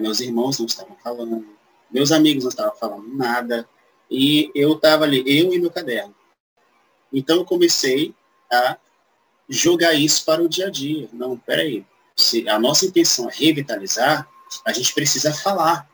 meus 0.00 0.20
irmãos 0.20 0.60
não 0.60 0.66
estavam 0.66 0.96
falando, 1.02 1.44
meus 1.90 2.12
amigos 2.12 2.44
não 2.44 2.50
estavam 2.50 2.76
falando 2.76 3.08
nada, 3.08 3.68
e 4.08 4.52
eu 4.54 4.74
estava 4.74 5.02
ali, 5.02 5.24
eu 5.26 5.52
e 5.52 5.58
meu 5.58 5.70
caderno. 5.70 6.14
Então 7.12 7.38
eu 7.38 7.44
comecei 7.44 8.14
a 8.50 8.78
jogar 9.48 9.94
isso 9.94 10.24
para 10.24 10.42
o 10.42 10.48
dia 10.48 10.68
a 10.68 10.70
dia. 10.70 11.08
Não, 11.12 11.36
peraí. 11.36 11.84
Se 12.14 12.48
a 12.48 12.58
nossa 12.58 12.86
intenção 12.86 13.28
é 13.28 13.32
revitalizar, 13.34 14.28
a 14.64 14.72
gente 14.72 14.94
precisa 14.94 15.34
falar. 15.34 15.90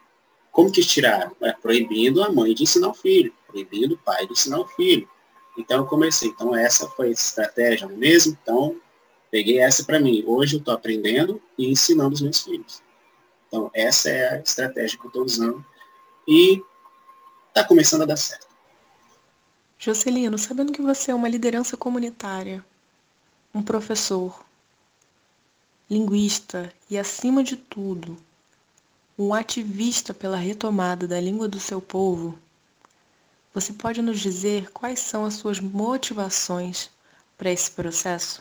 Como 0.53 0.71
que 0.71 0.83
tirar? 0.83 1.33
É 1.41 1.53
proibindo 1.53 2.23
a 2.23 2.31
mãe 2.31 2.53
de 2.53 2.65
ensinar 2.65 2.89
o 2.89 2.95
filho, 2.95 3.33
proibindo 3.47 3.95
o 3.95 3.99
pai 3.99 4.27
de 4.27 4.33
ensinar 4.33 4.59
o 4.59 4.67
filho. 4.67 5.09
Então 5.59 5.79
eu 5.79 5.87
comecei. 5.87 6.29
Então 6.29 6.55
essa 6.55 6.89
foi 6.91 7.09
a 7.09 7.11
estratégia, 7.11 7.89
mesmo? 7.89 8.39
Então 8.41 8.77
peguei 9.31 9.59
essa 9.59 9.85
para 9.85 9.99
mim. 9.99 10.25
Hoje 10.27 10.57
eu 10.57 10.61
estou 10.61 10.73
aprendendo 10.73 11.43
e 11.59 11.69
ensinando 11.69 12.15
os 12.15 12.21
meus 12.23 12.41
filhos. 12.43 12.81
Então 13.49 13.71
essa 13.75 14.09
é 14.09 14.35
a 14.35 14.41
estratégia 14.41 14.97
que 14.97 15.05
eu 15.05 15.09
estou 15.09 15.25
usando. 15.25 15.65
E 16.27 16.63
está 17.49 17.65
começando 17.65 18.03
a 18.03 18.07
dar 18.07 18.17
certo. 18.17 18.47
Jocelino, 19.79 20.39
sabendo 20.39 20.73
que 20.73 20.83
você 20.83 21.11
é 21.11 21.15
uma 21.15 21.29
liderança 21.29 21.77
comunitária, 21.77 22.65
um 23.55 23.63
professor, 23.63 24.45
linguista 25.89 26.73
e, 26.91 26.99
acima 26.99 27.43
de 27.43 27.57
tudo, 27.57 28.19
um 29.19 29.33
ativista 29.33 30.13
pela 30.13 30.37
retomada 30.37 31.09
da 31.09 31.21
língua 31.21 31.49
do 31.49 31.59
seu 31.59 31.81
povo, 31.81 32.39
Você 33.59 33.73
pode 33.73 34.01
nos 34.01 34.21
dizer 34.21 34.71
quais 34.71 35.01
são 35.01 35.25
as 35.25 35.35
suas 35.35 35.59
motivações 35.59 36.91
para 37.37 37.51
esse 37.51 37.69
processo? 37.73 38.41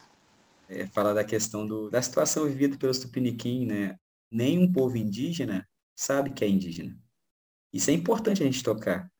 É, 0.69 0.85
falar 0.85 1.15
da 1.15 1.23
questão 1.23 1.65
do, 1.65 1.89
da 1.89 1.99
situação 1.99 2.45
vivida 2.45 2.77
pelos 2.77 2.99
tupiniquim, 2.99 3.65
né? 3.65 3.97
Nenhum 4.29 4.71
povo 4.71 4.95
indígena 4.95 5.67
sabe 5.95 6.29
que 6.29 6.45
é 6.45 6.47
indígena. 6.47 6.95
Isso 7.73 7.89
é 7.89 7.95
importante 7.95 8.43
a 8.43 8.45
gente 8.45 8.61
tocar. 8.61 9.11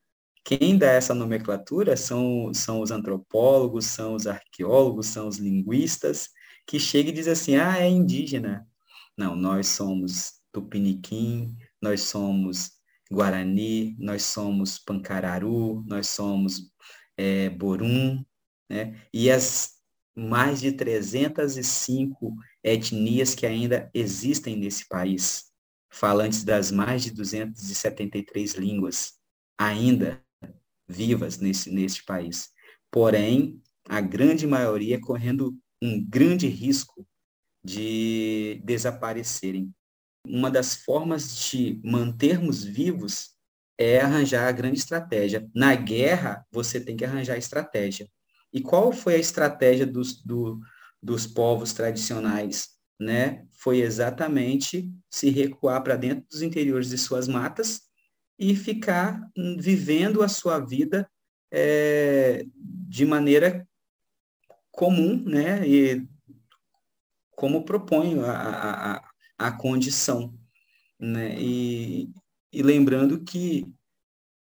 Quem 0.44 0.78
dá 0.78 0.92
essa 0.92 1.12
nomenclatura 1.12 1.96
são, 1.96 2.54
são 2.54 2.80
os 2.80 2.92
antropólogos, 2.92 3.86
são 3.86 4.14
os 4.14 4.28
arqueólogos, 4.28 5.08
são 5.08 5.26
os 5.26 5.38
linguistas, 5.38 6.28
que 6.64 6.78
chegam 6.78 7.10
e 7.10 7.14
dizem 7.16 7.32
assim, 7.32 7.56
ah, 7.56 7.76
é 7.76 7.88
indígena. 7.88 8.64
Não, 9.16 9.34
nós 9.34 9.66
somos 9.66 10.34
tupiniquim, 10.52 11.56
nós 11.82 12.02
somos 12.02 12.77
Guarani, 13.10 13.96
nós 13.98 14.22
somos 14.22 14.78
Pancararu, 14.78 15.82
nós 15.86 16.08
somos 16.08 16.70
é, 17.16 17.48
Borum, 17.48 18.24
né? 18.68 19.00
E 19.12 19.30
as 19.30 19.78
mais 20.14 20.60
de 20.60 20.72
305 20.72 22.34
etnias 22.62 23.34
que 23.34 23.46
ainda 23.46 23.88
existem 23.94 24.56
nesse 24.56 24.88
país, 24.88 25.46
falantes 25.88 26.42
das 26.42 26.70
mais 26.70 27.04
de 27.04 27.12
273 27.12 28.54
línguas, 28.54 29.14
ainda 29.56 30.22
vivas 30.88 31.38
nesse, 31.38 31.70
nesse 31.70 32.04
país. 32.04 32.50
Porém, 32.90 33.62
a 33.88 34.00
grande 34.00 34.46
maioria 34.46 35.00
correndo 35.00 35.56
um 35.80 36.04
grande 36.04 36.48
risco 36.48 37.06
de 37.64 38.60
desaparecerem 38.64 39.72
uma 40.28 40.50
das 40.50 40.76
formas 40.76 41.48
de 41.50 41.80
mantermos 41.84 42.64
vivos 42.64 43.30
é 43.76 44.00
arranjar 44.00 44.48
a 44.48 44.52
grande 44.52 44.78
estratégia. 44.78 45.48
Na 45.54 45.74
guerra, 45.74 46.44
você 46.50 46.80
tem 46.80 46.96
que 46.96 47.04
arranjar 47.04 47.36
estratégia. 47.36 48.08
E 48.52 48.60
qual 48.60 48.92
foi 48.92 49.14
a 49.14 49.18
estratégia 49.18 49.86
dos, 49.86 50.22
do, 50.22 50.60
dos 51.02 51.26
povos 51.26 51.72
tradicionais? 51.72 52.70
Né? 52.98 53.46
Foi 53.52 53.80
exatamente 53.80 54.90
se 55.08 55.30
recuar 55.30 55.82
para 55.82 55.96
dentro 55.96 56.26
dos 56.28 56.42
interiores 56.42 56.88
de 56.88 56.98
suas 56.98 57.28
matas 57.28 57.82
e 58.38 58.56
ficar 58.56 59.20
vivendo 59.58 60.22
a 60.22 60.28
sua 60.28 60.58
vida 60.58 61.08
é, 61.50 62.44
de 62.54 63.04
maneira 63.04 63.66
comum, 64.70 65.22
né? 65.24 65.66
E 65.66 66.06
como 67.32 67.64
propõe 67.64 68.18
a, 68.20 68.94
a, 68.94 69.07
a 69.38 69.52
condição. 69.52 70.34
Né? 70.98 71.40
E, 71.40 72.10
e 72.52 72.62
lembrando 72.62 73.20
que, 73.20 73.66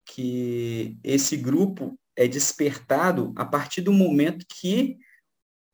que 0.06 0.96
esse 1.04 1.36
grupo 1.36 1.98
é 2.16 2.26
despertado 2.26 3.32
a 3.36 3.44
partir 3.44 3.82
do 3.82 3.92
momento 3.92 4.46
que 4.48 4.98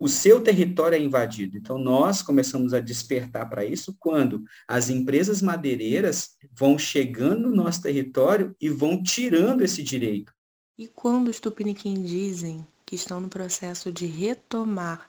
o 0.03 0.09
seu 0.09 0.43
território 0.43 0.97
é 0.97 0.99
invadido. 0.99 1.57
Então, 1.57 1.79
nós 1.79 2.23
começamos 2.23 2.75
a 2.75 2.81
despertar 2.81 3.49
para 3.49 3.65
isso 3.65 3.95
quando 4.01 4.43
as 4.67 4.91
empresas 4.91 5.41
madeireiras 5.41 6.37
vão 6.53 6.77
chegando 6.77 7.49
no 7.49 7.55
nosso 7.55 7.81
território 7.81 8.53
e 8.61 8.69
vão 8.69 9.01
tirando 9.01 9.63
esse 9.63 9.81
direito. 9.81 10.35
E 10.77 10.89
quando 10.89 11.29
os 11.29 11.39
tupiniquim 11.39 12.03
dizem 12.03 12.67
que 12.85 12.97
estão 12.97 13.21
no 13.21 13.29
processo 13.29 13.93
de 13.93 14.07
retomar 14.07 15.09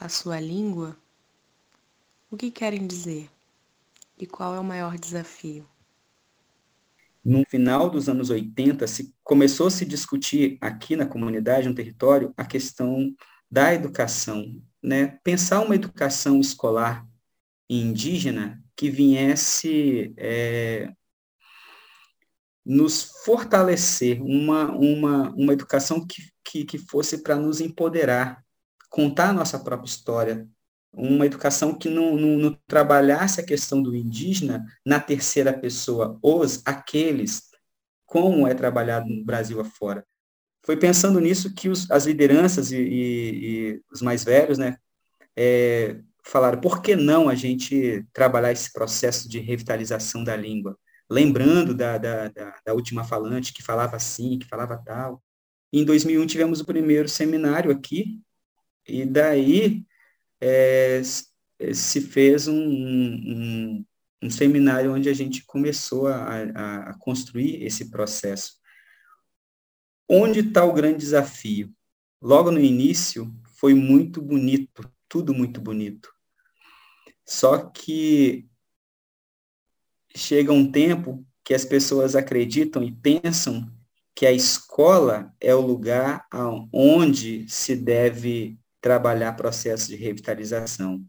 a 0.00 0.08
sua 0.08 0.40
língua, 0.40 0.96
o 2.36 2.38
que 2.38 2.50
querem 2.50 2.86
dizer? 2.86 3.30
E 4.18 4.26
qual 4.26 4.54
é 4.54 4.60
o 4.60 4.64
maior 4.64 4.98
desafio? 4.98 5.66
No 7.24 7.42
final 7.48 7.88
dos 7.88 8.10
anos 8.10 8.28
80, 8.28 8.86
se 8.86 9.14
começou 9.24 9.66
a 9.66 9.70
se 9.70 9.86
discutir 9.86 10.58
aqui 10.60 10.94
na 10.94 11.06
comunidade, 11.06 11.66
no 11.66 11.74
território, 11.74 12.32
a 12.36 12.44
questão 12.44 13.12
da 13.50 13.72
educação, 13.72 14.62
né? 14.82 15.18
Pensar 15.24 15.60
uma 15.62 15.74
educação 15.74 16.38
escolar 16.38 17.06
indígena 17.68 18.62
que 18.76 18.90
viesse 18.90 20.14
é, 20.18 20.92
nos 22.64 23.02
fortalecer, 23.24 24.22
uma, 24.22 24.70
uma, 24.72 25.30
uma 25.30 25.52
educação 25.54 26.06
que, 26.06 26.22
que, 26.44 26.64
que 26.66 26.78
fosse 26.78 27.22
para 27.22 27.36
nos 27.36 27.62
empoderar, 27.62 28.44
contar 28.90 29.30
a 29.30 29.32
nossa 29.32 29.58
própria 29.58 29.88
história, 29.88 30.46
uma 30.96 31.26
educação 31.26 31.74
que 31.74 31.90
não, 31.90 32.16
não, 32.16 32.38
não, 32.38 32.58
trabalhasse 32.66 33.40
a 33.40 33.44
questão 33.44 33.82
do 33.82 33.94
indígena 33.94 34.64
na 34.84 34.98
terceira 34.98 35.52
pessoa, 35.52 36.18
os, 36.22 36.62
aqueles, 36.64 37.42
como 38.06 38.46
é 38.46 38.54
trabalhado 38.54 39.06
no 39.08 39.24
Brasil 39.24 39.60
afora. 39.60 40.04
Foi 40.64 40.76
pensando 40.76 41.20
nisso 41.20 41.54
que 41.54 41.68
os, 41.68 41.90
as 41.90 42.06
lideranças 42.06 42.72
e, 42.72 42.78
e, 42.78 43.46
e, 43.74 43.82
os 43.92 44.00
mais 44.00 44.24
velhos, 44.24 44.56
né, 44.56 44.78
é, 45.36 46.00
falaram, 46.24 46.60
por 46.60 46.80
que 46.80 46.96
não 46.96 47.28
a 47.28 47.34
gente 47.34 48.04
trabalhar 48.12 48.50
esse 48.50 48.72
processo 48.72 49.28
de 49.28 49.38
revitalização 49.38 50.24
da 50.24 50.34
língua? 50.34 50.78
Lembrando 51.08 51.74
da, 51.74 51.98
da, 51.98 52.28
da, 52.28 52.54
da 52.64 52.74
última 52.74 53.04
falante 53.04 53.52
que 53.52 53.62
falava 53.62 53.96
assim, 53.96 54.38
que 54.38 54.48
falava 54.48 54.82
tal. 54.84 55.22
Em 55.72 55.84
2001 55.84 56.26
tivemos 56.26 56.60
o 56.60 56.64
primeiro 56.64 57.08
seminário 57.08 57.70
aqui, 57.70 58.20
e 58.88 59.04
daí 59.04 59.85
é, 60.40 61.02
se 61.72 62.00
fez 62.00 62.48
um, 62.48 62.56
um, 62.56 63.84
um, 64.22 64.30
seminário 64.30 64.92
onde 64.92 65.08
a 65.08 65.14
gente 65.14 65.44
começou 65.44 66.06
a, 66.08 66.90
a 66.90 66.98
construir 66.98 67.62
esse 67.62 67.90
processo. 67.90 68.54
Onde 70.08 70.40
está 70.40 70.64
o 70.64 70.72
grande 70.72 70.98
desafio? 70.98 71.72
Logo 72.20 72.50
no 72.50 72.60
início, 72.60 73.34
foi 73.58 73.74
muito 73.74 74.22
bonito, 74.22 74.88
tudo 75.08 75.34
muito 75.34 75.60
bonito. 75.60 76.12
Só 77.24 77.58
que 77.58 78.46
chega 80.14 80.52
um 80.52 80.70
tempo 80.70 81.26
que 81.44 81.54
as 81.54 81.64
pessoas 81.64 82.14
acreditam 82.14 82.82
e 82.82 82.92
pensam 82.92 83.70
que 84.14 84.26
a 84.26 84.32
escola 84.32 85.34
é 85.40 85.54
o 85.54 85.60
lugar 85.60 86.26
onde 86.72 87.48
se 87.48 87.76
deve 87.76 88.58
trabalhar 88.80 89.32
processos 89.32 89.88
de 89.88 89.96
revitalização. 89.96 91.04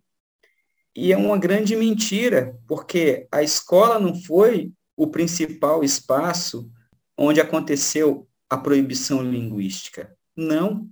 E 0.96 1.14
é 1.14 1.18
uma 1.18 1.38
grande 1.38 1.76
mentira, 1.76 2.58
porque 2.68 3.28
a 3.32 3.44
escola 3.44 4.00
não 4.00 4.16
foi 4.16 4.72
o 4.96 5.08
principal 5.08 5.84
espaço 5.84 6.72
onde 7.16 7.40
aconteceu 7.40 8.28
a 8.50 8.58
proibição 8.58 9.22
linguística. 9.22 10.16
Não. 10.36 10.90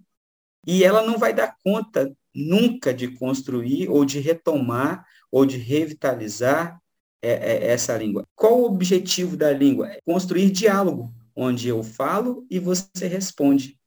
E 0.66 0.84
ela 0.84 1.02
não 1.02 1.18
vai 1.18 1.34
dar 1.34 1.56
conta 1.64 2.16
nunca 2.34 2.94
de 2.94 3.08
construir 3.08 3.90
ou 3.90 4.04
de 4.04 4.20
retomar 4.20 5.06
ou 5.32 5.46
de 5.46 5.58
revitalizar 5.58 6.80
é, 7.22 7.32
é, 7.32 7.68
essa 7.72 7.98
língua. 7.98 8.28
Qual 8.36 8.62
o 8.62 8.66
objetivo 8.66 9.36
da 9.36 9.52
língua? 9.52 9.90
Construir 10.06 10.52
diálogo, 10.52 11.14
onde 11.36 11.68
eu 11.68 11.82
falo 11.82 12.46
e 12.50 12.60
você 12.60 13.08
responde. 13.08 13.80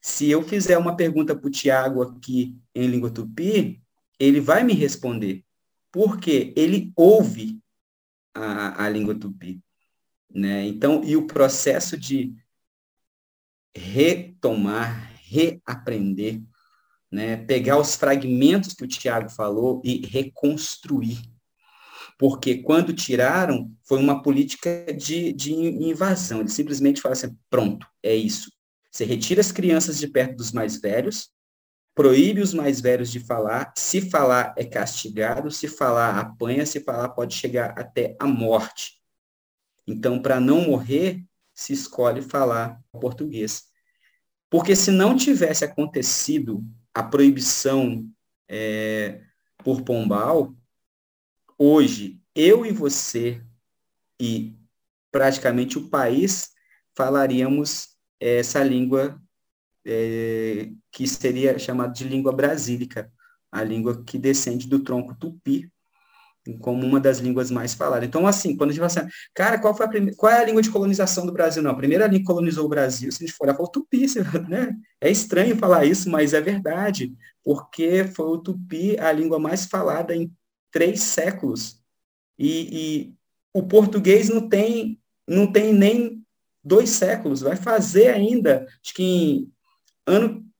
Se 0.00 0.30
eu 0.30 0.42
fizer 0.42 0.78
uma 0.78 0.96
pergunta 0.96 1.36
para 1.36 1.46
o 1.46 1.50
Tiago 1.50 2.02
aqui 2.02 2.56
em 2.74 2.86
língua 2.86 3.10
tupi, 3.10 3.82
ele 4.18 4.40
vai 4.40 4.64
me 4.64 4.72
responder, 4.72 5.44
porque 5.92 6.52
ele 6.56 6.92
ouve 6.96 7.60
a, 8.34 8.84
a 8.84 8.88
língua 8.88 9.14
tupi. 9.14 9.62
Né? 10.32 10.66
Então, 10.66 11.02
e 11.04 11.16
o 11.16 11.26
processo 11.26 11.96
de 11.98 12.34
retomar, 13.76 15.12
reaprender, 15.24 16.40
né? 17.10 17.36
pegar 17.36 17.78
os 17.78 17.94
fragmentos 17.94 18.72
que 18.72 18.84
o 18.84 18.88
Tiago 18.88 19.28
falou 19.28 19.82
e 19.84 20.06
reconstruir. 20.06 21.18
Porque 22.18 22.62
quando 22.62 22.92
tiraram, 22.92 23.74
foi 23.82 23.98
uma 23.98 24.22
política 24.22 24.86
de, 24.92 25.32
de 25.32 25.52
invasão. 25.52 26.40
Eles 26.40 26.52
simplesmente 26.52 27.00
falaram 27.00 27.18
assim, 27.18 27.36
pronto, 27.48 27.86
é 28.02 28.14
isso. 28.14 28.50
Você 28.90 29.04
retira 29.04 29.40
as 29.40 29.52
crianças 29.52 29.98
de 29.98 30.08
perto 30.08 30.36
dos 30.36 30.52
mais 30.52 30.80
velhos, 30.80 31.30
proíbe 31.94 32.40
os 32.40 32.52
mais 32.52 32.80
velhos 32.80 33.10
de 33.10 33.20
falar, 33.20 33.72
se 33.76 34.10
falar 34.10 34.54
é 34.56 34.64
castigado, 34.64 35.50
se 35.50 35.68
falar 35.68 36.18
apanha, 36.18 36.66
se 36.66 36.80
falar 36.80 37.10
pode 37.10 37.34
chegar 37.34 37.78
até 37.78 38.16
a 38.18 38.26
morte. 38.26 39.00
Então, 39.86 40.20
para 40.20 40.40
não 40.40 40.62
morrer, 40.62 41.22
se 41.54 41.72
escolhe 41.72 42.22
falar 42.22 42.80
português. 42.92 43.64
Porque 44.48 44.74
se 44.74 44.90
não 44.90 45.16
tivesse 45.16 45.64
acontecido 45.64 46.64
a 46.94 47.02
proibição 47.02 48.08
é, 48.48 49.22
por 49.58 49.82
Pombal, 49.82 50.54
hoje 51.56 52.20
eu 52.34 52.64
e 52.64 52.72
você 52.72 53.44
e 54.20 54.56
praticamente 55.12 55.78
o 55.78 55.88
país 55.88 56.50
falaríamos 56.96 57.99
essa 58.20 58.62
língua 58.62 59.20
é, 59.84 60.70
que 60.92 61.06
seria 61.06 61.58
chamada 61.58 61.92
de 61.92 62.04
língua 62.04 62.32
brasílica, 62.32 63.10
a 63.50 63.62
língua 63.64 64.04
que 64.04 64.18
descende 64.18 64.68
do 64.68 64.80
tronco 64.80 65.14
tupi, 65.14 65.70
como 66.60 66.86
uma 66.86 66.98
das 66.98 67.18
línguas 67.18 67.50
mais 67.50 67.74
faladas. 67.74 68.08
Então, 68.08 68.26
assim, 68.26 68.56
quando 68.56 68.70
a 68.70 68.72
gente 68.72 68.80
fala 68.80 69.06
assim, 69.06 69.14
cara, 69.34 69.58
qual, 69.58 69.74
foi 69.74 69.86
a 69.86 69.88
prime... 69.88 70.14
qual 70.14 70.32
é 70.32 70.40
a 70.40 70.44
língua 70.44 70.62
de 70.62 70.70
colonização 70.70 71.26
do 71.26 71.32
Brasil? 71.32 71.62
Não, 71.62 71.70
a 71.70 71.76
primeira 71.76 72.06
língua 72.06 72.20
que 72.20 72.26
colonizou 72.26 72.66
o 72.66 72.68
Brasil, 72.68 73.10
se 73.12 73.22
a 73.22 73.26
gente 73.26 73.36
for 73.36 73.44
olhar, 73.44 73.56
foi 73.56 73.66
o 73.66 73.68
tupi, 73.68 74.06
né? 74.48 74.74
É 75.00 75.10
estranho 75.10 75.56
falar 75.56 75.84
isso, 75.84 76.10
mas 76.10 76.32
é 76.32 76.40
verdade, 76.40 77.14
porque 77.44 78.04
foi 78.04 78.26
o 78.26 78.38
tupi 78.38 78.98
a 78.98 79.12
língua 79.12 79.38
mais 79.38 79.66
falada 79.66 80.14
em 80.14 80.32
três 80.70 81.00
séculos. 81.00 81.80
E, 82.38 83.08
e 83.08 83.14
o 83.52 83.62
português 83.62 84.28
não 84.28 84.48
tem, 84.48 84.98
não 85.28 85.50
tem 85.50 85.72
nem 85.74 86.19
dois 86.62 86.90
séculos, 86.90 87.40
vai 87.40 87.56
fazer 87.56 88.08
ainda, 88.08 88.66
acho 88.82 88.94
que 88.94 89.02
em 89.02 89.52
ano 90.06 90.50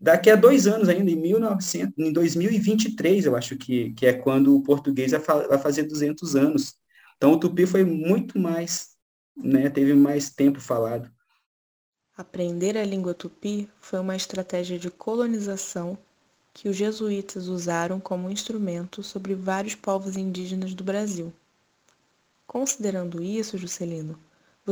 daqui 0.00 0.30
a 0.30 0.36
dois 0.36 0.66
anos 0.66 0.88
ainda, 0.88 1.10
em 1.10 1.16
1900, 1.16 1.98
em 1.98 2.12
2023, 2.12 3.26
eu 3.26 3.36
acho 3.36 3.56
que, 3.56 3.92
que 3.92 4.06
é 4.06 4.12
quando 4.14 4.56
o 4.56 4.62
português 4.62 5.12
vai, 5.12 5.20
vai 5.20 5.58
fazer 5.58 5.82
200 5.82 6.34
anos. 6.34 6.74
Então, 7.16 7.32
o 7.32 7.38
tupi 7.38 7.66
foi 7.66 7.84
muito 7.84 8.38
mais, 8.38 8.96
né, 9.36 9.68
teve 9.68 9.92
mais 9.92 10.30
tempo 10.30 10.58
falado. 10.58 11.10
Aprender 12.16 12.78
a 12.78 12.84
língua 12.84 13.12
tupi 13.12 13.68
foi 13.80 13.98
uma 13.98 14.16
estratégia 14.16 14.78
de 14.78 14.90
colonização 14.90 15.98
que 16.52 16.68
os 16.68 16.76
jesuítas 16.76 17.46
usaram 17.46 18.00
como 18.00 18.30
instrumento 18.30 19.02
sobre 19.02 19.34
vários 19.34 19.74
povos 19.74 20.16
indígenas 20.16 20.74
do 20.74 20.82
Brasil. 20.82 21.32
Considerando 22.46 23.22
isso, 23.22 23.56
Juscelino, 23.56 24.18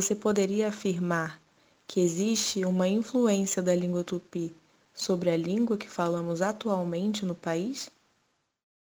você 0.00 0.14
poderia 0.14 0.68
afirmar 0.68 1.42
que 1.84 1.98
existe 1.98 2.64
uma 2.64 2.86
influência 2.86 3.60
da 3.60 3.74
língua 3.74 4.04
tupi 4.04 4.54
sobre 4.94 5.28
a 5.28 5.36
língua 5.36 5.76
que 5.76 5.90
falamos 5.90 6.40
atualmente 6.40 7.26
no 7.26 7.34
país? 7.34 7.90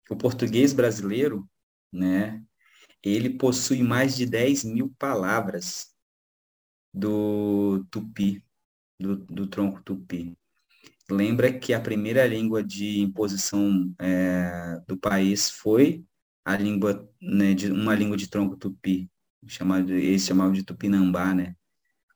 O 0.09 0.15
português 0.17 0.73
brasileiro, 0.73 1.47
né, 1.89 2.43
ele 3.01 3.29
possui 3.29 3.81
mais 3.81 4.17
de 4.17 4.25
10 4.25 4.65
mil 4.65 4.93
palavras 4.99 5.95
do 6.93 7.85
tupi, 7.89 8.43
do, 8.99 9.15
do 9.15 9.47
tronco 9.47 9.81
tupi. 9.81 10.38
Lembra 11.09 11.57
que 11.57 11.73
a 11.73 11.79
primeira 11.79 12.27
língua 12.27 12.62
de 12.62 12.99
imposição 12.99 13.95
é, 13.97 14.81
do 14.85 14.97
país 14.97 15.49
foi 15.49 16.03
a 16.43 16.57
língua, 16.57 17.09
né, 17.21 17.53
de, 17.53 17.71
uma 17.71 17.95
língua 17.95 18.17
de 18.17 18.27
tronco 18.27 18.57
tupi, 18.57 19.09
chamado, 19.47 19.91
eles 19.93 20.23
chamavam 20.23 20.54
de 20.54 20.63
tupinambá, 20.63 21.34
né? 21.34 21.56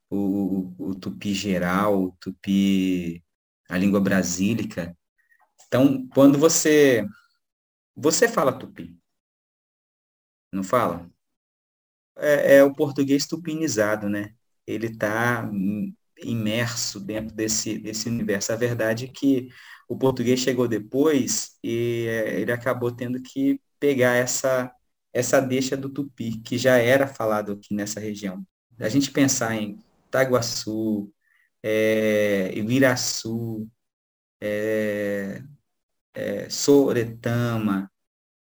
O, 0.09 0.75
o, 0.79 0.89
o 0.91 0.95
tupi 0.95 1.33
geral, 1.33 2.03
o 2.05 2.11
tupi 2.19 3.23
a 3.69 3.77
língua 3.77 3.99
brasílica. 4.01 4.95
Então, 5.67 6.07
quando 6.09 6.37
você 6.37 7.07
você 7.95 8.27
fala 8.27 8.57
tupi, 8.57 8.97
não 10.51 10.63
fala? 10.63 11.09
É, 12.17 12.57
é 12.57 12.63
o 12.63 12.73
português 12.73 13.25
tupinizado, 13.27 14.09
né? 14.09 14.33
Ele 14.67 14.87
está 14.87 15.49
imerso 16.23 16.99
dentro 16.99 17.35
desse, 17.35 17.77
desse 17.77 18.07
universo. 18.09 18.53
A 18.53 18.55
verdade 18.55 19.05
é 19.05 19.07
que 19.07 19.49
o 19.89 19.97
português 19.97 20.39
chegou 20.39 20.67
depois 20.67 21.57
e 21.63 22.05
é, 22.07 22.39
ele 22.39 22.51
acabou 22.51 22.91
tendo 22.91 23.21
que 23.21 23.59
pegar 23.79 24.13
essa, 24.15 24.71
essa 25.13 25.39
deixa 25.39 25.77
do 25.77 25.89
tupi, 25.89 26.39
que 26.41 26.57
já 26.57 26.77
era 26.77 27.07
falado 27.07 27.53
aqui 27.53 27.73
nessa 27.73 27.99
região. 27.99 28.45
A 28.79 28.89
gente 28.89 29.11
pensar 29.11 29.55
em 29.55 29.77
Taguaçu, 30.09 31.13
é, 31.61 32.51
Ibiraçu, 32.55 33.69
é, 34.41 35.43
é, 36.13 36.49
Soretama, 36.49 37.91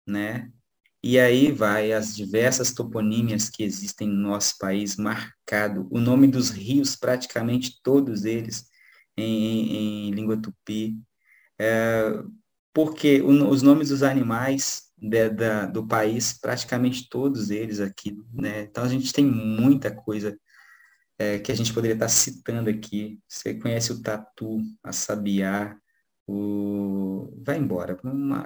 né? 0.08 0.52
E 1.04 1.20
aí 1.20 1.52
vai 1.52 1.94
as 1.94 2.16
diversas 2.16 2.74
toponímias 2.74 3.48
que 3.50 3.64
existem 3.64 4.08
no 4.08 4.30
nosso 4.30 4.58
país, 4.58 4.98
marcado 4.98 5.88
o 5.92 6.00
nome 6.00 6.28
dos 6.28 6.50
rios, 6.50 6.96
praticamente 6.96 7.80
todos 7.84 8.26
eles, 8.26 8.66
em, 9.16 10.08
em 10.10 10.12
língua 10.12 10.42
tupi, 10.42 10.98
é, 11.60 12.24
porque 12.74 13.22
os 13.22 13.62
nomes 13.62 13.90
dos 13.90 14.04
animais 14.04 14.85
de, 14.98 15.30
da, 15.30 15.66
do 15.66 15.86
país, 15.88 16.34
praticamente 16.34 17.10
todos 17.10 17.50
eles 17.50 17.80
aqui, 17.80 18.18
né? 18.34 18.64
Então 18.64 18.84
a 18.84 18.88
gente 18.88 19.12
tem 19.12 19.26
muita 19.26 19.92
coisa 19.94 20.38
é, 21.18 21.40
que 21.40 21.52
a 21.52 21.56
gente 21.56 21.74
poderia 21.74 21.96
estar 21.96 22.10
citando 22.10 22.70
aqui. 22.70 23.20
Você 23.28 23.54
conhece 23.56 23.92
o 23.92 24.02
tatu, 24.02 24.60
a 24.84 24.92
sabiá, 24.92 25.76
o... 26.28 27.32
vai 27.46 27.58
embora, 27.58 28.00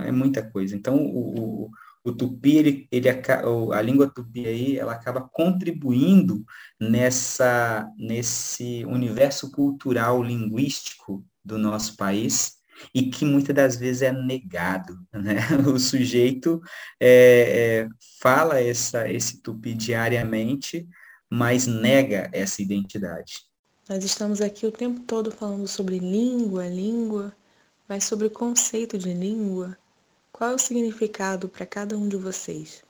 é 0.06 0.12
muita 0.12 0.48
coisa. 0.50 0.76
Então, 0.76 0.98
o, 0.98 1.66
o, 1.66 1.72
o 2.04 2.12
tupi, 2.14 2.58
ele, 2.58 2.88
ele, 2.92 3.10
a 3.10 3.82
língua 3.82 4.10
tupi 4.10 4.46
aí, 4.46 4.78
ela 4.78 4.94
acaba 4.94 5.22
contribuindo 5.22 6.44
nessa, 6.80 7.90
nesse 7.98 8.86
universo 8.86 9.52
cultural 9.52 10.22
linguístico 10.22 11.26
do 11.44 11.58
nosso 11.58 11.96
país, 11.96 12.59
e 12.94 13.10
que 13.10 13.26
muitas 13.26 13.56
das 13.56 13.76
vezes 13.76 14.02
é 14.02 14.12
negado. 14.12 14.98
Né? 15.20 15.36
O 15.68 15.78
sujeito 15.78 16.62
é, 17.00 17.86
é, 17.86 17.90
fala 18.22 18.60
essa, 18.62 19.10
esse 19.12 19.42
tupi 19.42 19.74
diariamente, 19.74 20.88
mas 21.30 21.68
nega 21.68 22.30
essa 22.32 22.62
identidade. 22.62 23.42
Nós 23.90 24.04
estamos 24.04 24.40
aqui 24.40 24.66
o 24.66 24.72
tempo 24.72 25.02
todo 25.02 25.32
falando 25.32 25.68
sobre 25.68 26.00
língua, 26.00 26.68
língua, 26.68 27.36
mas 27.88 28.06
sobre 28.06 28.28
o 28.28 28.32
conceito 28.32 28.98
de 28.98 29.14
língua. 29.14 29.78
Qual 30.32 30.52
é 30.52 30.54
o 30.54 30.60
significado 30.60 31.50
para 31.50 31.66
cada 31.66 31.98
um 31.98 32.08
de 32.08 32.16
vocês? 32.16 32.84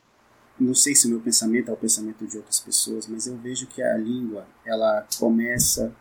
Não 0.59 0.75
sei 0.75 0.93
se 0.93 1.07
o 1.07 1.09
meu 1.09 1.21
pensamento 1.21 1.69
é 1.69 1.73
o 1.73 1.77
pensamento 1.77 2.27
de 2.27 2.37
outras 2.37 2.59
pessoas, 2.59 3.07
mas 3.07 3.27
eu 3.27 3.37
vejo 3.37 3.65
que 3.65 3.81
a 3.81 3.97
língua 3.97 4.45
ela 4.65 5.07
começa 5.17 5.95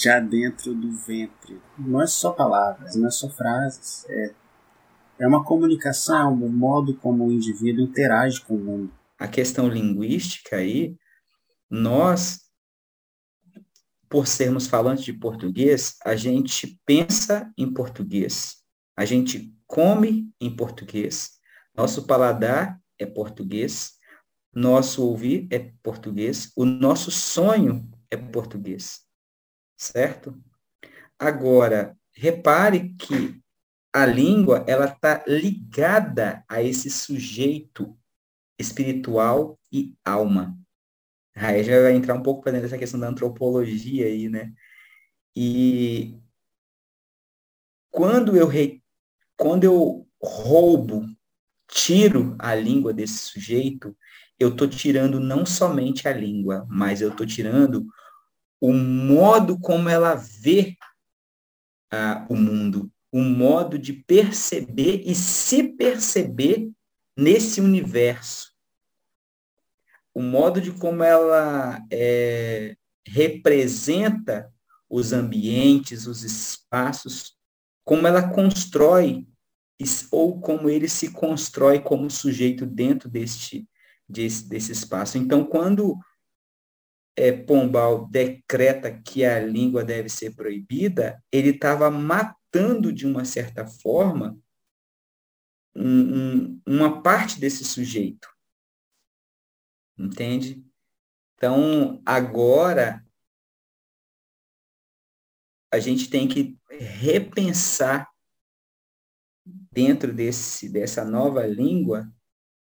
já 0.00 0.20
dentro 0.20 0.74
do 0.74 0.92
ventre. 0.92 1.60
Não 1.78 2.02
é 2.02 2.06
só 2.06 2.32
palavras, 2.32 2.94
não 2.94 3.08
é 3.08 3.10
só 3.10 3.28
frases, 3.28 4.04
é, 4.08 4.34
é 5.18 5.26
uma 5.26 5.44
comunicação, 5.44 6.32
o 6.34 6.46
um 6.46 6.48
modo 6.48 6.94
como 6.94 7.26
o 7.26 7.32
indivíduo 7.32 7.84
interage 7.84 8.40
com 8.40 8.54
o 8.54 8.58
mundo. 8.58 8.92
A 9.18 9.26
questão 9.26 9.68
linguística 9.68 10.56
aí, 10.56 10.96
nós, 11.68 12.40
por 14.08 14.26
sermos 14.26 14.66
falantes 14.66 15.04
de 15.04 15.12
português, 15.12 15.96
a 16.04 16.14
gente 16.14 16.80
pensa 16.86 17.52
em 17.58 17.72
português, 17.72 18.58
a 18.96 19.04
gente 19.04 19.52
come 19.66 20.32
em 20.40 20.54
português, 20.54 21.32
nosso 21.76 22.06
paladar 22.06 22.80
é 22.98 23.04
português, 23.04 23.92
nosso 24.54 25.04
ouvir 25.04 25.46
é 25.50 25.72
português, 25.82 26.50
o 26.56 26.64
nosso 26.64 27.10
sonho 27.10 27.88
é 28.10 28.16
português, 28.16 29.00
certo? 29.78 30.36
Agora, 31.18 31.96
repare 32.12 32.94
que 32.94 33.40
a 33.92 34.04
língua 34.04 34.64
ela 34.66 34.86
está 34.86 35.24
ligada 35.26 36.44
a 36.48 36.62
esse 36.62 36.90
sujeito 36.90 37.96
espiritual 38.58 39.58
e 39.72 39.96
alma. 40.04 40.58
Aí 41.34 41.62
já 41.62 41.80
vai 41.80 41.94
entrar 41.94 42.14
um 42.14 42.22
pouco 42.22 42.42
para 42.42 42.52
dentro 42.52 42.66
dessa 42.66 42.78
questão 42.78 42.98
da 42.98 43.08
antropologia 43.08 44.06
aí, 44.06 44.28
né? 44.28 44.52
E 45.34 46.20
quando 47.90 48.36
eu, 48.36 48.48
re... 48.48 48.82
quando 49.36 49.62
eu 49.62 50.06
roubo, 50.20 51.06
tiro 51.68 52.34
a 52.38 52.54
língua 52.54 52.92
desse 52.92 53.18
sujeito, 53.18 53.96
eu 54.38 54.48
estou 54.48 54.66
tirando 54.66 55.20
não 55.20 55.46
somente 55.46 56.08
a 56.08 56.12
língua, 56.12 56.66
mas 56.68 57.00
eu 57.00 57.10
estou 57.10 57.26
tirando 57.26 57.86
o 58.60 58.72
modo 58.72 59.58
como 59.58 59.88
ela 59.88 60.14
vê 60.14 60.76
ah, 61.90 62.26
o 62.28 62.36
mundo, 62.36 62.90
o 63.10 63.20
modo 63.20 63.78
de 63.78 63.92
perceber 63.92 65.02
e 65.04 65.14
se 65.14 65.64
perceber 65.64 66.70
nesse 67.16 67.60
universo, 67.60 68.52
o 70.14 70.22
modo 70.22 70.60
de 70.60 70.72
como 70.72 71.02
ela 71.02 71.80
é, 71.90 72.76
representa 73.06 74.52
os 74.90 75.12
ambientes, 75.12 76.06
os 76.06 76.24
espaços, 76.24 77.36
como 77.84 78.06
ela 78.06 78.28
constrói 78.30 79.26
ou 80.10 80.40
como 80.40 80.68
ele 80.68 80.88
se 80.88 81.12
constrói 81.12 81.78
como 81.80 82.10
sujeito 82.10 82.66
dentro 82.66 83.08
deste, 83.08 83.68
desse, 84.08 84.48
desse 84.48 84.72
espaço. 84.72 85.16
Então, 85.18 85.44
quando 85.44 85.96
é, 87.18 87.32
Pombal 87.32 88.06
decreta 88.06 88.96
que 88.96 89.24
a 89.24 89.40
língua 89.40 89.84
deve 89.84 90.08
ser 90.08 90.36
proibida, 90.36 91.20
ele 91.32 91.50
estava 91.50 91.90
matando, 91.90 92.92
de 92.92 93.04
uma 93.06 93.24
certa 93.24 93.66
forma, 93.66 94.38
um, 95.74 96.44
um, 96.44 96.62
uma 96.64 97.02
parte 97.02 97.40
desse 97.40 97.64
sujeito. 97.64 98.28
Entende? 99.98 100.64
Então, 101.34 102.00
agora, 102.06 103.04
a 105.72 105.80
gente 105.80 106.08
tem 106.08 106.28
que 106.28 106.56
repensar 106.70 108.08
dentro 109.44 110.14
desse, 110.14 110.68
dessa 110.68 111.04
nova 111.04 111.44
língua 111.44 112.12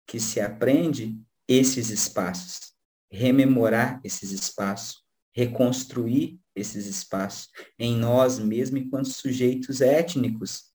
que 0.06 0.18
se 0.18 0.40
aprende 0.40 1.22
esses 1.46 1.90
espaços, 1.90 2.67
rememorar 3.10 4.00
esses 4.04 4.30
espaços, 4.30 5.02
reconstruir 5.32 6.38
esses 6.54 6.86
espaços 6.86 7.48
em 7.78 7.96
nós 7.96 8.38
mesmos 8.38 8.82
enquanto 8.82 9.08
sujeitos 9.08 9.80
étnicos. 9.80 10.72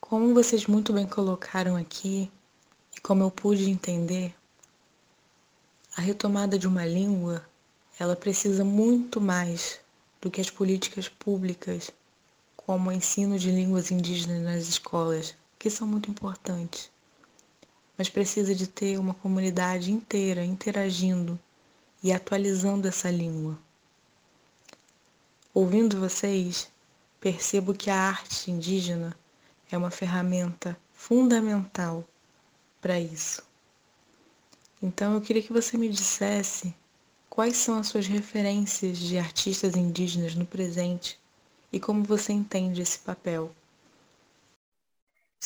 Como 0.00 0.34
vocês 0.34 0.66
muito 0.66 0.92
bem 0.92 1.06
colocaram 1.06 1.76
aqui, 1.76 2.30
e 2.96 3.00
como 3.00 3.22
eu 3.22 3.30
pude 3.30 3.70
entender, 3.70 4.34
a 5.96 6.00
retomada 6.00 6.58
de 6.58 6.66
uma 6.66 6.84
língua, 6.84 7.46
ela 7.98 8.16
precisa 8.16 8.64
muito 8.64 9.20
mais 9.20 9.80
do 10.20 10.30
que 10.30 10.40
as 10.40 10.50
políticas 10.50 11.08
públicas, 11.08 11.90
como 12.56 12.90
o 12.90 12.92
ensino 12.92 13.38
de 13.38 13.50
línguas 13.50 13.90
indígenas 13.90 14.42
nas 14.42 14.68
escolas, 14.68 15.34
que 15.58 15.70
são 15.70 15.86
muito 15.86 16.10
importantes. 16.10 16.90
Mas 17.96 18.08
precisa 18.08 18.54
de 18.54 18.66
ter 18.66 18.98
uma 18.98 19.14
comunidade 19.14 19.92
inteira 19.92 20.44
interagindo 20.44 21.38
e 22.02 22.12
atualizando 22.12 22.88
essa 22.88 23.10
língua. 23.10 23.58
Ouvindo 25.52 26.00
vocês, 26.00 26.68
percebo 27.20 27.72
que 27.72 27.88
a 27.88 27.96
arte 27.96 28.50
indígena 28.50 29.16
é 29.70 29.78
uma 29.78 29.90
ferramenta 29.90 30.76
fundamental 30.92 32.04
para 32.80 32.98
isso. 32.98 33.42
Então 34.82 35.14
eu 35.14 35.20
queria 35.20 35.42
que 35.42 35.52
você 35.52 35.78
me 35.78 35.88
dissesse 35.88 36.74
quais 37.30 37.56
são 37.56 37.78
as 37.78 37.88
suas 37.88 38.06
referências 38.06 38.98
de 38.98 39.16
artistas 39.16 39.74
indígenas 39.74 40.34
no 40.34 40.44
presente 40.44 41.18
e 41.72 41.80
como 41.80 42.04
você 42.04 42.32
entende 42.32 42.82
esse 42.82 42.98
papel. 42.98 43.54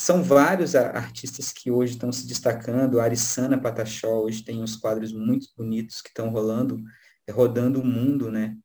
São 0.00 0.22
vários 0.22 0.76
artistas 0.76 1.50
que 1.50 1.72
hoje 1.72 1.94
estão 1.94 2.12
se 2.12 2.24
destacando. 2.24 3.00
A 3.00 3.02
Arissana 3.02 3.60
Patachó 3.60 4.20
hoje 4.20 4.44
tem 4.44 4.62
uns 4.62 4.76
quadros 4.76 5.12
muito 5.12 5.48
bonitos 5.56 6.00
que 6.00 6.08
estão 6.08 6.30
rolando, 6.30 6.80
rodando 7.28 7.80
o 7.80 7.84
mundo, 7.84 8.30
né? 8.30 8.56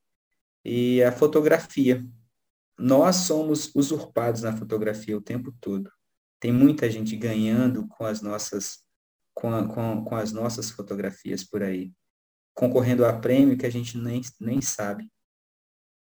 E 0.64 1.02
a 1.02 1.12
fotografia. 1.12 2.06
Nós 2.78 3.16
somos 3.16 3.74
usurpados 3.74 4.44
na 4.44 4.56
fotografia 4.56 5.18
o 5.18 5.22
tempo 5.22 5.52
todo. 5.60 5.92
Tem 6.40 6.52
muita 6.52 6.88
gente 6.88 7.16
ganhando 7.16 7.88
com 7.88 8.06
as 8.06 8.22
nossas 8.22 8.84
com, 9.34 9.52
a, 9.52 9.68
com, 9.68 10.06
com 10.06 10.16
as 10.16 10.32
nossas 10.32 10.70
fotografias 10.70 11.44
por 11.44 11.64
aí, 11.64 11.92
concorrendo 12.54 13.04
a 13.08 13.12
prêmio 13.12 13.58
que 13.58 13.66
a 13.66 13.72
gente 13.72 13.98
nem, 13.98 14.22
nem 14.40 14.62
sabe. 14.62 15.12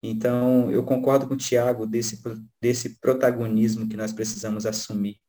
Então, 0.03 0.71
eu 0.71 0.83
concordo 0.83 1.29
com 1.29 1.35
o 1.35 1.37
Tiago 1.37 1.87
desse, 1.87 2.21
desse 2.61 2.99
protagonismo 3.01 3.89
que 3.89 3.97
nós 3.97 4.13
precisamos 4.13 4.67
assumir. 4.67 5.21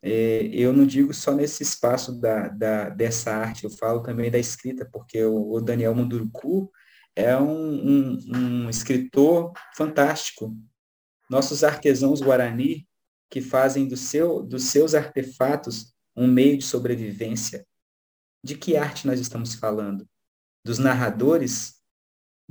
É, 0.00 0.46
eu 0.52 0.72
não 0.72 0.86
digo 0.86 1.12
só 1.12 1.32
nesse 1.32 1.62
espaço 1.62 2.18
da, 2.18 2.48
da, 2.48 2.88
dessa 2.88 3.30
arte, 3.30 3.64
eu 3.64 3.70
falo 3.70 4.02
também 4.02 4.30
da 4.30 4.38
escrita, 4.38 4.88
porque 4.90 5.22
o, 5.22 5.52
o 5.52 5.60
Daniel 5.60 5.94
Munduruku 5.94 6.72
é 7.14 7.36
um, 7.36 8.14
um, 8.14 8.18
um 8.34 8.70
escritor 8.70 9.52
fantástico. 9.76 10.56
Nossos 11.30 11.62
artesãos 11.62 12.20
Guarani, 12.20 12.88
que 13.30 13.40
fazem 13.40 13.86
do 13.86 13.96
seu, 13.96 14.42
dos 14.42 14.64
seus 14.64 14.94
artefatos 14.94 15.94
um 16.16 16.26
meio 16.26 16.58
de 16.58 16.64
sobrevivência. 16.64 17.66
De 18.44 18.56
que 18.56 18.76
arte 18.76 19.06
nós 19.06 19.20
estamos 19.20 19.54
falando? 19.54 20.06
Dos 20.64 20.78
narradores, 20.78 21.81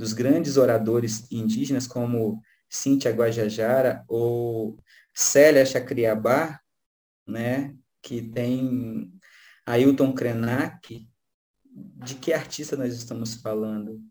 dos 0.01 0.13
grandes 0.13 0.57
oradores 0.57 1.31
indígenas 1.31 1.85
como 1.85 2.41
Cíntia 2.67 3.11
Guajajara 3.11 4.03
ou 4.07 4.75
Célia 5.13 5.63
Chacriabá, 5.63 6.59
né, 7.27 7.75
que 8.01 8.19
tem 8.19 9.13
Ailton 9.63 10.11
Krenak, 10.11 11.07
de 12.03 12.15
que 12.15 12.33
artista 12.33 12.75
nós 12.75 12.95
estamos 12.95 13.35
falando? 13.35 14.01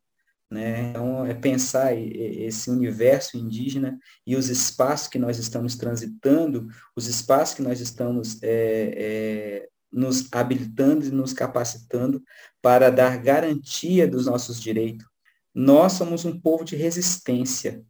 Né? 0.48 0.90
Então, 0.90 1.26
é 1.26 1.34
pensar 1.34 1.92
esse 1.92 2.70
universo 2.70 3.36
indígena 3.36 3.98
e 4.24 4.36
os 4.36 4.48
espaços 4.48 5.08
que 5.08 5.18
nós 5.18 5.40
estamos 5.40 5.74
transitando, 5.74 6.68
os 6.94 7.08
espaços 7.08 7.56
que 7.56 7.62
nós 7.62 7.80
estamos 7.80 8.40
é, 8.44 8.94
é, 8.96 9.68
nos 9.92 10.32
habilitando 10.32 11.04
e 11.04 11.10
nos 11.10 11.32
capacitando 11.32 12.22
para 12.62 12.90
dar 12.90 13.20
garantia 13.20 14.06
dos 14.06 14.26
nossos 14.26 14.60
direitos. 14.60 15.09
Nós 15.54 15.94
somos 15.94 16.24
um 16.24 16.38
povo 16.38 16.64
de 16.64 16.76
resistência. 16.76 17.84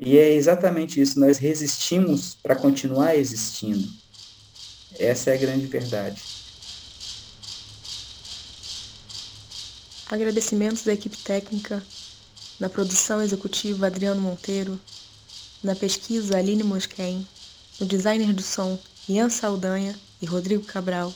E 0.00 0.16
é 0.16 0.32
exatamente 0.32 1.00
isso, 1.00 1.18
nós 1.20 1.38
resistimos 1.38 2.34
para 2.34 2.56
continuar 2.56 3.16
existindo. 3.16 3.86
Essa 4.98 5.30
é 5.30 5.34
a 5.34 5.38
grande 5.38 5.66
verdade. 5.66 6.22
Agradecimentos 10.08 10.82
da 10.84 10.92
equipe 10.92 11.16
técnica, 11.18 11.82
na 12.60 12.68
produção 12.68 13.20
executiva 13.20 13.86
Adriano 13.86 14.20
Monteiro, 14.20 14.80
na 15.62 15.74
pesquisa 15.74 16.38
Aline 16.38 16.62
Mosquen, 16.62 17.26
no 17.78 17.86
designer 17.86 18.32
do 18.32 18.42
som 18.42 18.78
Ian 19.08 19.28
Saldanha 19.28 19.98
e 20.22 20.26
Rodrigo 20.26 20.64
Cabral, 20.64 21.12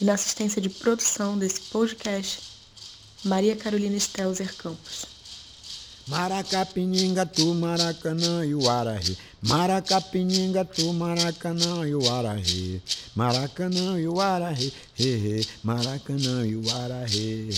e 0.00 0.04
na 0.04 0.14
assistência 0.14 0.60
de 0.60 0.68
produção 0.68 1.38
desse 1.38 1.62
podcast 1.62 2.51
Maria 3.24 3.56
Carolina 3.56 3.98
Stelzer 3.98 4.54
Campos. 4.56 5.06
Maracapininga 6.08 7.24
tu 7.24 7.54
Maracanã 7.54 8.44
e 8.44 8.54
o. 8.54 9.16
Maracapininga 9.42 10.64
tu 10.64 10.92
Maracanã 10.92 11.84
e 11.84 11.94
o 11.94 12.08
Arahi. 12.08 12.80
Maracanã 13.16 13.98
e 13.98 14.06
o 14.06 14.20
Arahi. 14.20 14.72
Maracanã 15.64 16.46
e 16.46 16.54
o 16.54 16.70
Arahi. 16.70 17.50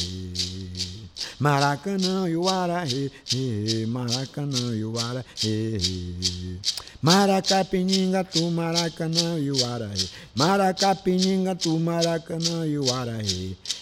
Maracanã 1.38 2.26
e 2.26 2.36
o 2.36 2.48
Arahi. 2.48 3.12
Maracanã 3.86 4.74
e 4.74 4.82
o. 4.82 4.94
Maracapininga 7.02 8.24
tu 8.24 8.50
Maracanã 8.50 9.38
e 9.38 9.50
o. 9.50 9.56
Maracapininga 10.34 11.54
tu 11.54 11.78
Maracanã 11.78 12.66
e 12.66 12.78
o. 12.78 12.86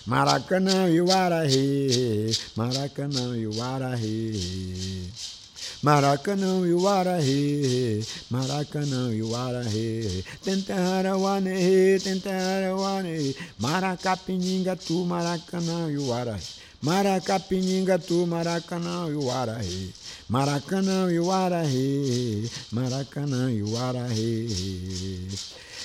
Maracanã 0.06 0.90
e 0.90 1.00
o. 1.00 1.06
Maracanã 2.56 3.36
e 3.36 3.46
o. 3.46 3.52
Maracanã 5.82 6.66
e 6.66 6.72
o 6.72 6.86
Arahe, 6.86 8.06
Maracanã 8.30 9.12
e 9.12 9.22
o 9.22 9.34
Arahe, 9.34 10.24
Tentarawane, 10.44 12.00
Tentarawane, 12.00 13.34
Maracapininga 13.58 14.76
tu 14.76 15.04
Maracanã 15.04 15.90
e 15.90 15.98
o 15.98 16.12
Arahe, 16.12 16.46
Maracapininga 16.80 17.98
tu 17.98 18.26
Maracanã 18.26 19.08
e 19.10 19.14
o 19.14 19.30
Arahe, 19.30 19.94
Maracanã 20.28 21.12
e 21.12 21.18
o 21.18 21.30
Arahe, 21.30 22.50
Maracanã 22.70 23.50
e 23.50 23.62
o. 23.62 25.38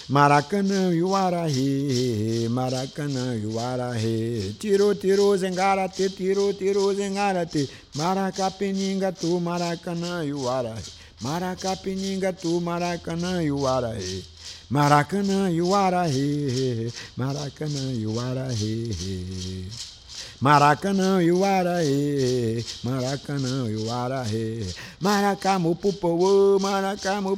Maracanã 0.09 0.93
e 0.93 1.03
o 1.03 1.13
Arahi, 1.13 2.47
Maracanã 2.49 3.35
e 3.35 3.45
o 3.45 3.59
Arahi. 3.59 4.55
Tirou, 4.57 4.95
tirou, 4.95 5.37
zengarate, 5.37 6.09
tirou, 6.09 6.53
tirou, 6.53 6.95
zengarate. 6.95 7.69
Maracapininga 7.93 9.11
tu, 9.11 9.37
Maracanã 9.41 10.23
e 10.23 10.33
o 10.33 10.47
Arahi. 10.47 10.81
Maracapininga 11.19 12.31
tu, 12.31 12.61
Maracanã 12.61 13.43
e 13.43 13.51
o 13.51 13.67
Arahi. 13.67 14.23
Maracanã 14.69 15.51
e 15.51 15.61
o 15.61 15.75
Arahi, 15.75 16.93
Maracanã 17.17 17.91
e 17.93 18.07
o. 18.07 18.15
Maracanã 20.39 21.23
e 21.23 21.31
o 21.31 21.43
Araê, 21.43 22.63
Maracanã 22.83 23.67
e 23.71 23.75
o 23.75 23.89
Araê, 23.89 24.71
Maracamu 25.01 25.75
Pupoô, 25.75 26.59
Maracamu 26.59 27.35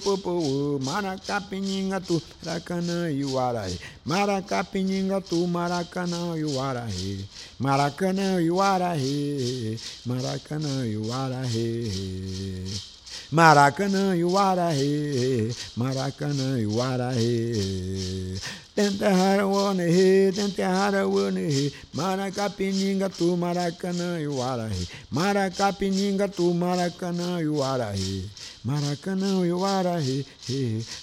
tu, 2.05 2.21
Maracanã 2.27 3.09
e 3.09 3.23
o 3.23 3.39
Araê, 3.39 3.79
Maracanã 4.03 4.81
e 4.91 4.91
o 4.91 6.59
Araê, 6.59 7.29
Maracanã 7.57 8.41
e 8.41 8.51
o 8.51 8.61
Araê, 8.61 9.79
Maracanã 10.05 10.85
e 10.85 10.97
o 10.97 11.13
Araê. 11.13 12.88
Maracanã 13.31 14.15
e 14.15 14.23
o 14.23 14.37
Araê, 14.37 15.53
Maracanã 15.75 16.59
e 16.59 16.65
o 16.65 16.81
Araê. 16.81 18.39
Tentahara 18.73 19.45
Wanehe, 19.45 20.31
Tentahara 20.31 21.07
Wanehe, 21.07 21.71
Maracapininga 21.93 23.09
tu 23.09 23.37
Maracanã 23.37 24.19
e 24.19 24.27
o 24.27 24.41
Araê. 24.41 24.87
Maracapininga 25.11 26.27
tu 26.29 26.53
Maracanã 26.53 27.41
e 27.41 27.47
o. 27.93 28.23
Maracanã 28.63 29.45
e 29.45 29.51
o 29.51 29.65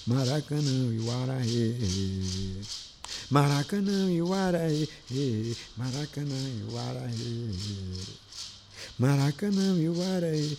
Maracanã 0.05 0.91
e 0.91 1.01
o. 1.01 2.57
Maracanã 3.37 4.11
e 4.11 4.21
o 4.21 4.33
Maracanã 5.77 6.35
e 6.51 6.63
o. 6.63 8.26
Maracanã, 8.99 9.77
Iuaraê, 9.77 10.57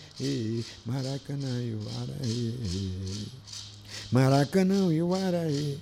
Maracanã, 0.85 1.61
Iuaraê. 1.61 2.53
Maracanã, 4.11 4.93
Iuaraê, 4.93 5.75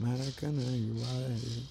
Maracanã, 0.00 0.66
Iuaraê. 0.76 1.62